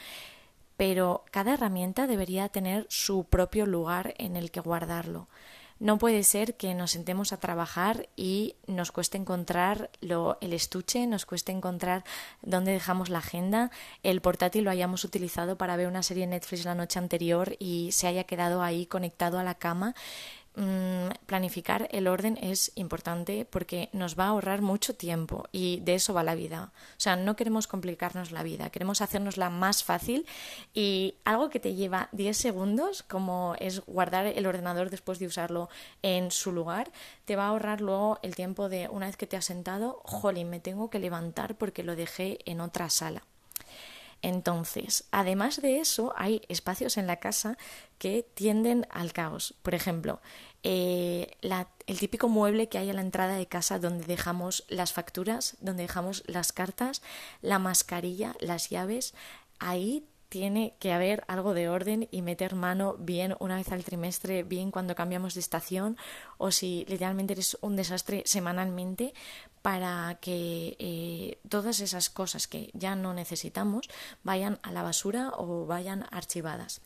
pero 0.77 1.25
cada 1.33 1.55
herramienta 1.55 2.07
debería 2.07 2.49
tener 2.51 2.87
su 2.89 3.25
propio 3.25 3.67
lugar 3.67 4.15
en 4.19 4.37
el 4.37 4.53
que 4.53 4.61
guardarlo. 4.61 5.29
No 5.81 5.99
puede 5.99 6.23
ser 6.23 6.57
que 6.57 6.73
nos 6.75 6.93
sentemos 6.93 7.33
a 7.33 7.41
trabajar 7.41 8.09
y 8.17 8.55
nos 8.67 8.93
cueste 8.93 9.19
encontrar 9.19 9.91
lo, 10.01 10.39
el 10.41 10.53
estuche, 10.53 11.07
nos 11.07 11.27
cueste 11.27 11.51
encontrar 11.51 12.05
dónde 12.43 12.73
dejamos 12.73 13.09
la 13.09 13.19
agenda, 13.19 13.71
el 14.03 14.21
portátil 14.21 14.65
lo 14.65 14.71
hayamos 14.71 15.05
utilizado 15.05 15.59
para 15.59 15.77
ver 15.77 15.89
una 15.89 16.03
serie 16.03 16.27
Netflix 16.27 16.65
la 16.65 16.77
noche 16.77 16.99
anterior 16.99 17.57
y 17.59 17.91
se 17.93 18.07
haya 18.07 18.25
quedado 18.25 18.63
ahí 18.63 18.87
conectado 18.87 19.39
a 19.39 19.43
la 19.43 19.57
cama 19.57 19.95
planificar 21.27 21.89
el 21.91 22.07
orden 22.07 22.39
es 22.41 22.71
importante 22.77 23.45
porque 23.45 23.89
nos 23.93 24.17
va 24.17 24.27
a 24.27 24.29
ahorrar 24.29 24.63
mucho 24.63 24.95
tiempo 24.95 25.49
y 25.51 25.81
de 25.81 25.97
eso 25.97 26.15
va 26.15 26.23
la 26.23 26.37
vida. 26.37 26.73
O 26.97 27.01
sea, 27.01 27.17
no 27.17 27.35
queremos 27.35 27.67
complicarnos 27.67 28.31
la 28.31 28.45
vida, 28.45 28.71
queremos 28.71 29.01
hacernosla 29.01 29.51
más 29.51 29.83
fácil 29.83 30.27
y 30.73 31.17
algo 31.25 31.51
que 31.51 31.59
te 31.59 31.75
lleva 31.75 32.09
10 32.13 32.37
segundos, 32.37 33.03
como 33.03 33.57
es 33.59 33.85
guardar 33.87 34.27
el 34.27 34.47
ordenador 34.47 34.91
después 34.91 35.19
de 35.19 35.27
usarlo 35.27 35.69
en 36.03 36.31
su 36.31 36.53
lugar, 36.53 36.93
te 37.25 37.35
va 37.35 37.47
a 37.47 37.49
ahorrar 37.49 37.81
luego 37.81 38.21
el 38.23 38.37
tiempo 38.37 38.69
de 38.69 38.89
una 38.89 39.07
vez 39.07 39.17
que 39.17 39.27
te 39.27 39.37
has 39.37 39.47
sentado, 39.47 40.01
jolín, 40.05 40.51
me 40.51 40.61
tengo 40.61 40.89
que 40.89 41.01
levantar 41.01 41.57
porque 41.57 41.83
lo 41.83 41.97
dejé 41.97 42.39
en 42.45 42.61
otra 42.61 42.91
sala. 42.91 43.25
Entonces, 44.25 45.05
además 45.11 45.61
de 45.61 45.81
eso, 45.81 46.15
hay 46.17 46.41
espacios 46.49 46.97
en 46.97 47.07
la 47.07 47.17
casa 47.17 47.59
que 47.99 48.23
tienden 48.23 48.87
al 48.89 49.13
caos. 49.13 49.55
Por 49.61 49.75
ejemplo, 49.75 50.23
eh, 50.63 51.37
el 51.87 51.99
típico 51.99 52.31
mueble 52.31 52.71
que 52.71 52.79
hay 52.79 52.89
a 52.89 52.95
la 52.95 53.03
entrada 53.03 53.37
de 53.37 53.47
casa 53.47 53.79
donde 53.79 54.07
dejamos 54.07 54.65
las 54.69 54.95
facturas, 54.95 55.59
donde 55.61 55.83
dejamos 55.83 56.23
las 56.27 56.55
cartas, 56.55 57.03
la 57.43 57.59
mascarilla, 57.59 58.35
las 58.41 58.71
llaves. 58.71 59.13
Ahí 59.59 60.07
tiene 60.29 60.75
que 60.79 60.93
haber 60.93 61.25
algo 61.29 61.55
de 61.55 61.69
orden 61.69 62.09
y 62.11 62.23
meter 62.23 62.55
mano 62.55 62.97
bien 62.99 63.37
una 63.41 63.57
vez 63.57 63.71
al 63.73 63.85
trimestre, 63.85 64.43
bien 64.43 64.71
cuando 64.71 64.95
cambiamos 64.95 65.35
de 65.35 65.41
estación 65.41 65.97
o 66.39 66.51
si 66.51 66.85
literalmente 66.89 67.35
eres 67.35 67.57
un 67.61 67.77
desastre 67.77 68.23
semanalmente 68.27 69.15
para 69.63 70.19
que 70.21 70.77
eh, 70.79 71.39
todas 71.49 71.81
esas 71.81 72.11
cosas 72.11 72.47
que 72.47 72.71
ya 72.75 72.97
no 72.97 73.15
necesitamos 73.15 73.89
vayan 74.23 74.59
a 74.63 74.73
la 74.73 74.83
basura 74.83 75.33
o 75.37 75.67
vayan 75.67 76.07
archivadas. 76.11 76.81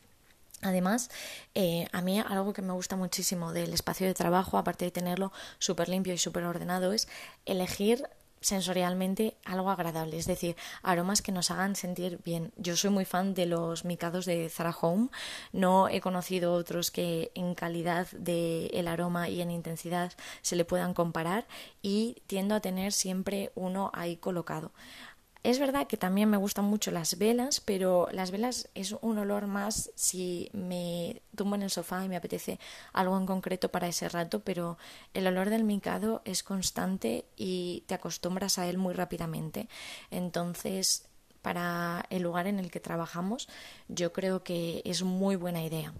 Además, 0.61 1.09
eh, 1.55 1.87
a 1.93 2.01
mí 2.01 2.19
algo 2.19 2.53
que 2.53 2.61
me 2.61 2.73
gusta 2.73 2.97
muchísimo 2.97 3.53
del 3.53 3.73
espacio 3.73 4.07
de 4.07 4.13
trabajo, 4.13 4.57
aparte 4.57 4.85
de 4.85 4.91
tenerlo 4.91 5.31
súper 5.57 5.87
limpio 5.87 6.13
y 6.13 6.17
súper 6.17 6.43
ordenado, 6.43 6.91
es 6.91 7.07
elegir 7.45 8.09
sensorialmente 8.41 9.35
algo 9.45 9.69
agradable, 9.69 10.17
es 10.17 10.25
decir, 10.25 10.55
aromas 10.81 11.21
que 11.21 11.31
nos 11.31 11.51
hagan 11.51 11.75
sentir 11.75 12.19
bien. 12.23 12.51
Yo 12.57 12.75
soy 12.75 12.89
muy 12.89 13.05
fan 13.05 13.33
de 13.33 13.45
los 13.45 13.85
micados 13.85 14.25
de 14.25 14.49
Zara 14.49 14.75
Home, 14.81 15.09
no 15.51 15.87
he 15.89 16.01
conocido 16.01 16.53
otros 16.53 16.91
que 16.91 17.31
en 17.35 17.55
calidad 17.55 18.07
de 18.11 18.69
aroma 18.89 19.29
y 19.29 19.41
en 19.41 19.51
intensidad 19.51 20.13
se 20.41 20.55
le 20.55 20.65
puedan 20.65 20.93
comparar 20.93 21.47
y 21.81 22.23
tiendo 22.27 22.55
a 22.55 22.59
tener 22.59 22.91
siempre 22.91 23.51
uno 23.55 23.91
ahí 23.93 24.17
colocado. 24.17 24.71
Es 25.41 25.57
verdad 25.57 25.87
que 25.87 25.95
también 25.95 26.29
me 26.29 26.35
gustan 26.35 26.65
mucho 26.65 26.91
las 26.91 27.17
velas, 27.17 27.61
pero 27.61 28.09
las 28.11 28.29
velas 28.29 28.69
es 28.75 28.91
un 29.01 29.17
olor 29.17 29.47
más 29.47 29.89
si 29.95 30.49
me 30.51 31.21
tumbo 31.33 31.55
en 31.55 31.63
el 31.63 31.69
sofá 31.69 32.03
y 32.03 32.09
me 32.09 32.17
apetece 32.17 32.59
algo 32.91 33.17
en 33.17 33.25
concreto 33.25 33.69
para 33.69 33.87
ese 33.87 34.09
rato, 34.09 34.41
pero 34.41 34.77
el 35.13 35.25
olor 35.27 35.49
del 35.49 35.63
micado 35.63 36.21
es 36.25 36.43
constante 36.43 37.25
y 37.37 37.85
te 37.87 37.93
acostumbras 37.93 38.59
a 38.59 38.67
él 38.67 38.77
muy 38.77 38.93
rápidamente. 38.93 39.69
Entonces, 40.11 41.07
para 41.41 42.05
el 42.09 42.23
lugar 42.23 42.47
en 42.47 42.59
el 42.59 42.69
que 42.69 42.81
trabajamos, 42.81 43.47
yo 43.87 44.11
creo 44.11 44.43
que 44.43 44.81
es 44.83 45.03
muy 45.03 45.37
buena 45.37 45.63
idea. 45.63 45.93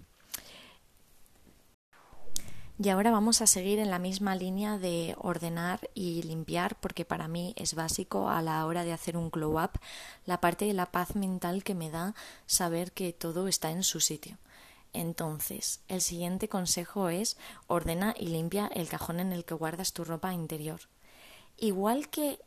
Y 2.82 2.88
ahora 2.88 3.10
vamos 3.10 3.42
a 3.42 3.46
seguir 3.46 3.78
en 3.78 3.90
la 3.90 3.98
misma 3.98 4.34
línea 4.34 4.78
de 4.78 5.14
ordenar 5.18 5.90
y 5.92 6.22
limpiar, 6.22 6.76
porque 6.80 7.04
para 7.04 7.28
mí 7.28 7.52
es 7.56 7.74
básico 7.74 8.30
a 8.30 8.40
la 8.40 8.64
hora 8.64 8.84
de 8.84 8.94
hacer 8.94 9.18
un 9.18 9.30
glow 9.30 9.62
up 9.62 9.72
la 10.24 10.40
parte 10.40 10.64
de 10.64 10.72
la 10.72 10.86
paz 10.86 11.14
mental 11.14 11.62
que 11.62 11.74
me 11.74 11.90
da 11.90 12.14
saber 12.46 12.92
que 12.92 13.12
todo 13.12 13.48
está 13.48 13.70
en 13.70 13.82
su 13.82 14.00
sitio. 14.00 14.38
Entonces, 14.94 15.80
el 15.88 16.00
siguiente 16.00 16.48
consejo 16.48 17.10
es 17.10 17.36
ordena 17.66 18.14
y 18.18 18.28
limpia 18.28 18.70
el 18.74 18.88
cajón 18.88 19.20
en 19.20 19.34
el 19.34 19.44
que 19.44 19.52
guardas 19.52 19.92
tu 19.92 20.02
ropa 20.04 20.32
interior. 20.32 20.80
Igual 21.58 22.08
que 22.08 22.38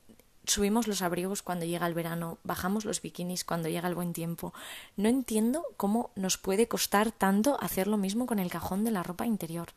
subimos 0.45 0.87
los 0.87 1.03
abrigos 1.03 1.43
cuando 1.43 1.65
llega 1.65 1.85
el 1.85 1.93
verano, 1.93 2.39
bajamos 2.43 2.85
los 2.85 3.03
bikinis 3.03 3.43
cuando 3.43 3.69
llega 3.69 3.87
el 3.87 3.93
buen 3.93 4.13
tiempo. 4.13 4.51
No 4.97 5.09
entiendo 5.09 5.63
cómo 5.77 6.09
nos 6.15 6.39
puede 6.39 6.67
costar 6.67 7.11
tanto 7.11 7.55
hacer 7.61 7.85
lo 7.85 7.97
mismo 7.97 8.25
con 8.25 8.39
el 8.39 8.49
cajón 8.49 8.83
de 8.83 8.89
la 8.89 9.03
ropa 9.03 9.27
interior. 9.27 9.67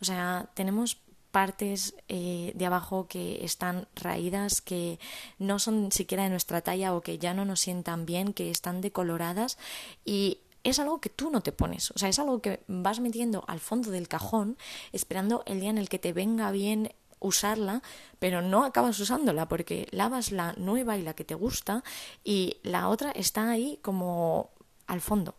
O 0.00 0.04
sea, 0.04 0.48
tenemos 0.54 0.98
partes 1.30 1.94
eh, 2.08 2.52
de 2.54 2.66
abajo 2.66 3.06
que 3.06 3.44
están 3.44 3.86
raídas, 3.94 4.60
que 4.60 4.98
no 5.38 5.58
son 5.58 5.92
siquiera 5.92 6.24
de 6.24 6.30
nuestra 6.30 6.60
talla 6.60 6.94
o 6.94 7.02
que 7.02 7.18
ya 7.18 7.34
no 7.34 7.44
nos 7.44 7.60
sientan 7.60 8.06
bien, 8.06 8.32
que 8.32 8.50
están 8.50 8.80
decoloradas 8.80 9.58
y 10.04 10.38
es 10.64 10.78
algo 10.78 11.00
que 11.00 11.08
tú 11.08 11.30
no 11.30 11.40
te 11.40 11.52
pones, 11.52 11.90
o 11.92 11.98
sea, 11.98 12.08
es 12.08 12.18
algo 12.18 12.42
que 12.42 12.60
vas 12.66 13.00
metiendo 13.00 13.44
al 13.46 13.60
fondo 13.60 13.90
del 13.90 14.08
cajón 14.08 14.58
esperando 14.92 15.42
el 15.46 15.60
día 15.60 15.70
en 15.70 15.78
el 15.78 15.88
que 15.88 15.98
te 15.98 16.12
venga 16.12 16.50
bien 16.50 16.92
usarla, 17.18 17.82
pero 18.18 18.42
no 18.42 18.64
acabas 18.64 18.98
usándola 18.98 19.48
porque 19.48 19.86
lavas 19.90 20.32
la 20.32 20.54
nueva 20.54 20.98
y 20.98 21.02
la 21.02 21.14
que 21.14 21.24
te 21.24 21.34
gusta 21.34 21.84
y 22.24 22.58
la 22.62 22.88
otra 22.88 23.10
está 23.12 23.50
ahí 23.50 23.78
como 23.82 24.50
al 24.86 25.00
fondo 25.00 25.34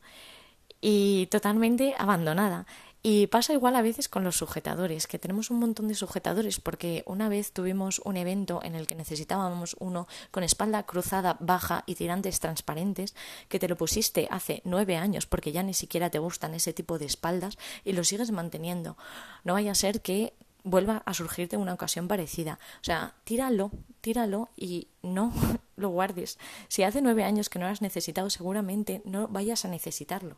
y 0.79 1.27
totalmente 1.27 1.93
abandonada. 1.97 2.65
Y 3.03 3.27
pasa 3.27 3.53
igual 3.53 3.75
a 3.75 3.81
veces 3.81 4.07
con 4.07 4.23
los 4.23 4.37
sujetadores, 4.37 5.07
que 5.07 5.17
tenemos 5.17 5.49
un 5.49 5.59
montón 5.59 5.87
de 5.87 5.95
sujetadores 5.95 6.59
porque 6.59 7.03
una 7.07 7.29
vez 7.29 7.51
tuvimos 7.51 7.99
un 8.05 8.15
evento 8.15 8.59
en 8.63 8.75
el 8.75 8.85
que 8.85 8.93
necesitábamos 8.93 9.75
uno 9.79 10.07
con 10.29 10.43
espalda 10.43 10.83
cruzada, 10.83 11.35
baja 11.39 11.83
y 11.87 11.95
tirantes 11.95 12.39
transparentes, 12.39 13.15
que 13.49 13.57
te 13.57 13.67
lo 13.67 13.75
pusiste 13.75 14.27
hace 14.29 14.61
nueve 14.65 14.97
años 14.97 15.25
porque 15.25 15.51
ya 15.51 15.63
ni 15.63 15.73
siquiera 15.73 16.11
te 16.11 16.19
gustan 16.19 16.53
ese 16.53 16.73
tipo 16.73 16.99
de 16.99 17.05
espaldas 17.05 17.57
y 17.83 17.93
lo 17.93 18.03
sigues 18.03 18.31
manteniendo. 18.31 18.97
No 19.43 19.53
vaya 19.53 19.71
a 19.71 19.75
ser 19.75 20.01
que 20.01 20.33
vuelva 20.63 21.01
a 21.05 21.15
surgirte 21.15 21.57
una 21.57 21.73
ocasión 21.73 22.07
parecida. 22.07 22.59
O 22.81 22.83
sea, 22.83 23.15
tíralo, 23.23 23.71
tíralo 24.01 24.49
y 24.55 24.89
no 25.01 25.33
lo 25.75 25.89
guardes. 25.89 26.37
Si 26.67 26.83
hace 26.83 27.01
nueve 27.01 27.23
años 27.23 27.49
que 27.49 27.57
no 27.57 27.65
lo 27.65 27.71
has 27.71 27.81
necesitado, 27.81 28.29
seguramente 28.29 29.01
no 29.05 29.27
vayas 29.27 29.65
a 29.65 29.69
necesitarlo. 29.69 30.37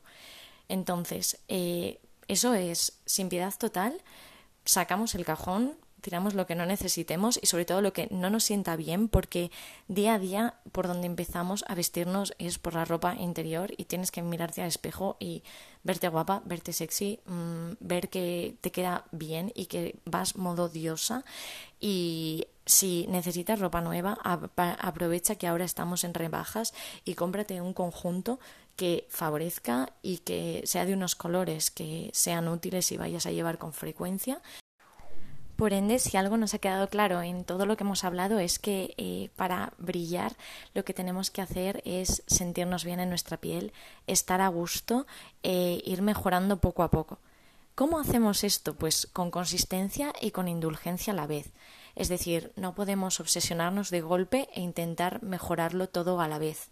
Entonces, 0.70 1.40
eh, 1.50 2.00
eso 2.28 2.54
es 2.54 3.00
sin 3.06 3.30
piedad 3.30 3.54
total. 3.58 4.02
Sacamos 4.66 5.16
el 5.16 5.26
cajón, 5.26 5.78
tiramos 6.04 6.36
lo 6.36 6.46
que 6.46 6.54
no 6.54 6.66
necesitemos 6.66 7.40
y 7.42 7.48
sobre 7.48 7.66
todo 7.66 7.82
lo 7.82 7.94
que 7.94 8.08
no 8.12 8.30
nos 8.30 8.44
sienta 8.44 8.76
bien 8.76 9.08
porque 9.08 9.50
día 9.88 10.14
a 10.16 10.20
día 10.20 10.56
por 10.72 10.88
donde 10.88 11.08
empezamos 11.08 11.64
a 11.68 11.76
vestirnos 11.76 12.36
es 12.38 12.60
por 12.60 12.76
la 12.76 12.86
ropa 12.86 13.16
interior 13.16 13.72
y 13.78 13.86
tienes 13.86 14.12
que 14.12 14.22
mirarte 14.22 14.62
al 14.62 14.68
espejo 14.68 15.18
y 15.20 15.44
verte 15.84 16.10
guapa, 16.10 16.44
verte 16.46 16.74
sexy, 16.74 17.20
mm, 17.26 17.72
ver 17.80 18.10
que 18.10 18.56
te 18.62 18.72
queda 18.72 19.06
bien 19.12 19.52
y 19.56 19.66
que 19.66 19.96
vas 20.06 20.36
modo 20.36 20.70
diosa 20.70 21.24
y 21.80 22.48
si 22.66 23.08
necesitas 23.08 23.60
ropa 23.60 23.82
nueva 23.82 24.18
aprovecha 24.24 25.36
que 25.36 25.48
ahora 25.48 25.66
estamos 25.66 26.04
en 26.04 26.14
rebajas 26.14 26.74
y 27.06 27.16
cómprate 27.16 27.62
un 27.62 27.74
conjunto 27.74 28.40
que 28.76 29.06
favorezca 29.10 29.94
y 30.02 30.20
que 30.20 30.64
sea 30.66 30.86
de 30.86 30.94
unos 30.94 31.16
colores 31.16 31.72
que 31.72 32.10
sean 32.14 32.48
útiles 32.48 32.92
y 32.92 32.98
vayas 32.98 33.26
a 33.26 33.32
llevar 33.32 33.58
con 33.58 33.74
frecuencia. 33.74 34.42
Por 35.56 35.72
ende, 35.72 36.00
si 36.00 36.18
algo 36.18 36.36
nos 36.38 36.54
ha 36.54 36.60
quedado 36.60 36.90
claro 36.90 37.22
en 37.22 37.44
todo 37.44 37.66
lo 37.66 37.78
que 37.78 37.84
hemos 37.84 38.04
hablado 38.04 38.40
es 38.40 38.58
que 38.58 38.96
eh, 38.98 39.30
para 39.36 39.74
brillar 39.78 40.36
lo 40.74 40.84
que 40.84 40.96
tenemos 40.96 41.30
que 41.30 41.42
hacer 41.42 41.82
es 41.86 42.24
sentirnos 42.26 42.84
bien 42.84 43.00
en 43.00 43.10
nuestra 43.10 43.38
piel, 43.38 43.72
estar 44.08 44.42
a 44.42 44.48
gusto, 44.48 45.06
e 45.44 45.82
ir 45.86 46.02
mejorando 46.02 46.58
poco 46.58 46.82
a 46.82 46.90
poco. 46.90 47.20
¿Cómo 47.76 48.00
hacemos 48.00 48.44
esto? 48.44 48.76
Pues 48.76 49.08
con 49.14 49.30
consistencia 49.30 50.12
y 50.22 50.32
con 50.32 50.48
indulgencia 50.48 51.14
a 51.14 51.16
la 51.16 51.28
vez. 51.28 51.52
Es 51.96 52.10
decir, 52.10 52.52
no 52.56 52.74
podemos 52.74 53.20
obsesionarnos 53.20 53.92
de 53.92 54.02
golpe 54.02 54.50
e 54.54 54.62
intentar 54.62 55.22
mejorarlo 55.22 55.88
todo 55.88 56.20
a 56.20 56.28
la 56.28 56.40
vez 56.40 56.70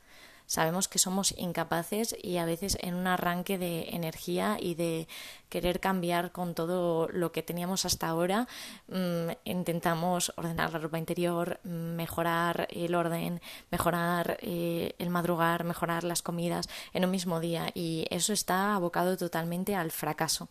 sabemos 0.51 0.89
que 0.89 0.99
somos 0.99 1.33
incapaces 1.37 2.13
y 2.21 2.35
a 2.35 2.43
veces 2.43 2.77
en 2.81 2.95
un 2.95 3.07
arranque 3.07 3.57
de 3.57 3.91
energía 3.91 4.57
y 4.59 4.75
de 4.75 5.07
querer 5.47 5.79
cambiar 5.79 6.33
con 6.33 6.55
todo 6.55 7.07
lo 7.07 7.31
que 7.31 7.41
teníamos 7.41 7.85
hasta 7.85 8.09
ahora, 8.09 8.49
mm, 8.89 9.29
intentamos 9.45 10.33
ordenar 10.35 10.73
la 10.73 10.79
ropa 10.79 10.97
interior, 10.97 11.61
mejorar 11.63 12.67
el 12.69 12.95
orden, 12.95 13.39
mejorar 13.71 14.39
eh, 14.41 14.93
el 14.99 15.09
madrugar, 15.09 15.63
mejorar 15.63 16.03
las 16.03 16.21
comidas 16.21 16.67
en 16.91 17.05
un 17.05 17.11
mismo 17.11 17.39
día 17.39 17.71
y 17.73 18.05
eso 18.09 18.33
está 18.33 18.75
abocado 18.75 19.15
totalmente 19.15 19.73
al 19.73 19.91
fracaso 19.91 20.49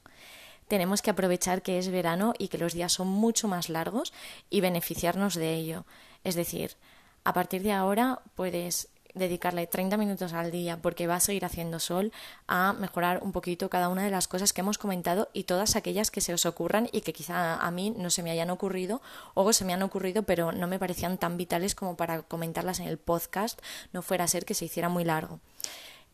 tenemos 0.66 1.02
que 1.02 1.10
aprovechar 1.10 1.62
que 1.62 1.78
es 1.78 1.88
verano 1.90 2.32
y 2.38 2.46
que 2.46 2.56
los 2.56 2.74
días 2.74 2.92
son 2.92 3.08
mucho 3.08 3.48
más 3.48 3.68
largos 3.68 4.12
y 4.50 4.60
beneficiarnos 4.60 5.34
de 5.34 5.54
ello. 5.56 5.84
Es 6.22 6.36
decir, 6.36 6.76
a 7.24 7.32
partir 7.32 7.64
de 7.64 7.72
ahora 7.72 8.20
puedes 8.36 8.88
dedicarle 9.20 9.68
30 9.68 9.96
minutos 9.96 10.32
al 10.32 10.50
día 10.50 10.78
porque 10.82 11.06
va 11.06 11.14
a 11.14 11.20
seguir 11.20 11.44
haciendo 11.44 11.78
sol 11.78 12.12
a 12.48 12.72
mejorar 12.72 13.22
un 13.22 13.30
poquito 13.30 13.70
cada 13.70 13.88
una 13.88 14.02
de 14.02 14.10
las 14.10 14.26
cosas 14.26 14.52
que 14.52 14.62
hemos 14.62 14.78
comentado 14.78 15.28
y 15.32 15.44
todas 15.44 15.76
aquellas 15.76 16.10
que 16.10 16.20
se 16.20 16.34
os 16.34 16.44
ocurran 16.46 16.88
y 16.90 17.02
que 17.02 17.12
quizá 17.12 17.54
a 17.54 17.70
mí 17.70 17.94
no 17.96 18.10
se 18.10 18.24
me 18.24 18.32
hayan 18.32 18.50
ocurrido 18.50 19.00
o 19.34 19.52
se 19.52 19.64
me 19.64 19.72
han 19.72 19.82
ocurrido 19.82 20.24
pero 20.24 20.50
no 20.50 20.66
me 20.66 20.80
parecían 20.80 21.18
tan 21.18 21.36
vitales 21.36 21.76
como 21.76 21.96
para 21.96 22.22
comentarlas 22.22 22.80
en 22.80 22.88
el 22.88 22.98
podcast, 22.98 23.60
no 23.92 24.02
fuera 24.02 24.24
a 24.24 24.28
ser 24.28 24.44
que 24.44 24.54
se 24.54 24.64
hiciera 24.64 24.88
muy 24.88 25.04
largo. 25.04 25.38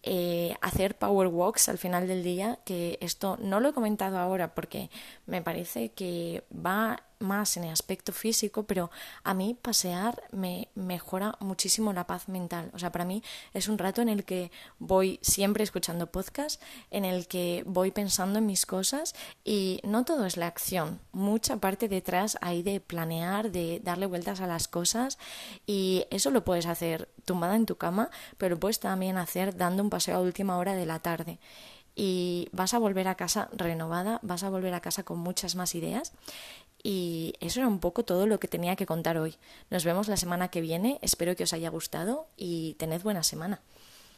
Eh, 0.09 0.55
hacer 0.61 0.97
power 0.97 1.27
walks 1.27 1.69
al 1.69 1.79
final 1.79 2.07
del 2.07 2.23
día, 2.23 2.61
que 2.65 2.97
esto 3.01 3.39
no 3.41 3.59
lo 3.59 3.71
he 3.71 3.73
comentado 3.73 4.19
ahora 4.19 4.55
porque 4.55 4.89
me 5.27 5.43
parece 5.43 5.89
que 5.89 6.45
va 6.55 7.03
más 7.19 7.57
en 7.57 7.65
el 7.65 7.71
aspecto 7.71 8.13
físico, 8.13 8.65
pero 8.65 8.91
a 9.25 9.35
mí 9.35 9.57
pasear 9.61 10.23
me 10.33 10.69
mejora 10.75 11.37
muchísimo 11.41 11.93
la 11.93 12.07
paz 12.07 12.29
mental. 12.29 12.71
O 12.75 12.79
sea, 12.79 12.93
para 12.93 13.05
mí 13.05 13.23
es 13.55 13.69
un 13.69 13.79
rato 13.79 14.03
en 14.03 14.09
el 14.09 14.25
que 14.25 14.51
voy 14.79 15.19
siempre 15.23 15.65
escuchando 15.65 16.07
podcast, 16.07 16.63
en 16.91 17.05
el 17.05 17.27
que 17.27 17.63
voy 17.67 17.91
pensando 17.91 18.39
en 18.39 18.47
mis 18.47 18.67
cosas 18.67 19.15
y 19.45 19.81
no 19.85 20.05
todo 20.05 20.27
es 20.27 20.37
la 20.37 20.47
acción. 20.47 21.01
Mucha 21.13 21.57
parte 21.57 21.89
detrás 21.89 22.39
hay 22.41 22.63
de 22.63 22.81
planear, 22.81 23.51
de 23.51 23.81
darle 23.83 24.07
vueltas 24.07 24.41
a 24.41 24.47
las 24.47 24.69
cosas 24.69 25.19
y 25.67 26.07
eso 26.11 26.31
lo 26.31 26.45
puedes 26.45 26.67
hacer 26.67 27.09
tumbada 27.25 27.57
en 27.57 27.67
tu 27.67 27.77
cama, 27.77 28.11
pero 28.39 28.55
lo 28.55 28.61
puedes 28.61 28.81
también 28.81 29.17
hacer 29.17 29.57
dando 29.57 29.83
un 29.83 29.91
paseo 29.91 30.17
a 30.17 30.21
última 30.21 30.59
hora 30.59 30.75
de 30.75 30.87
la 30.87 30.99
tarde 31.01 31.39
y 31.99 32.49
vas 32.53 32.75
a 32.75 32.79
volver 32.79 33.09
a 33.09 33.15
casa 33.15 33.49
renovada, 33.53 34.21
vas 34.23 34.43
a 34.45 34.51
volver 34.51 34.75
a 34.75 34.81
casa 34.81 35.03
con 35.03 35.19
muchas 35.19 35.57
más 35.57 35.75
ideas 35.75 36.13
y 36.87 37.35
eso 37.41 37.59
era 37.59 37.67
un 37.67 37.81
poco 37.81 38.05
todo 38.05 38.29
lo 38.29 38.39
que 38.39 38.47
tenía 38.47 38.77
que 38.77 38.87
contar 38.87 39.19
hoy. 39.19 39.35
Nos 39.71 39.85
vemos 39.85 40.07
la 40.07 40.17
semana 40.17 40.53
que 40.53 40.61
viene, 40.61 41.01
espero 41.03 41.35
que 41.35 41.43
os 41.43 41.53
haya 41.53 41.69
gustado 41.69 42.29
y 42.37 42.75
tened 42.75 43.03
buena 43.03 43.25
semana. 43.25 43.61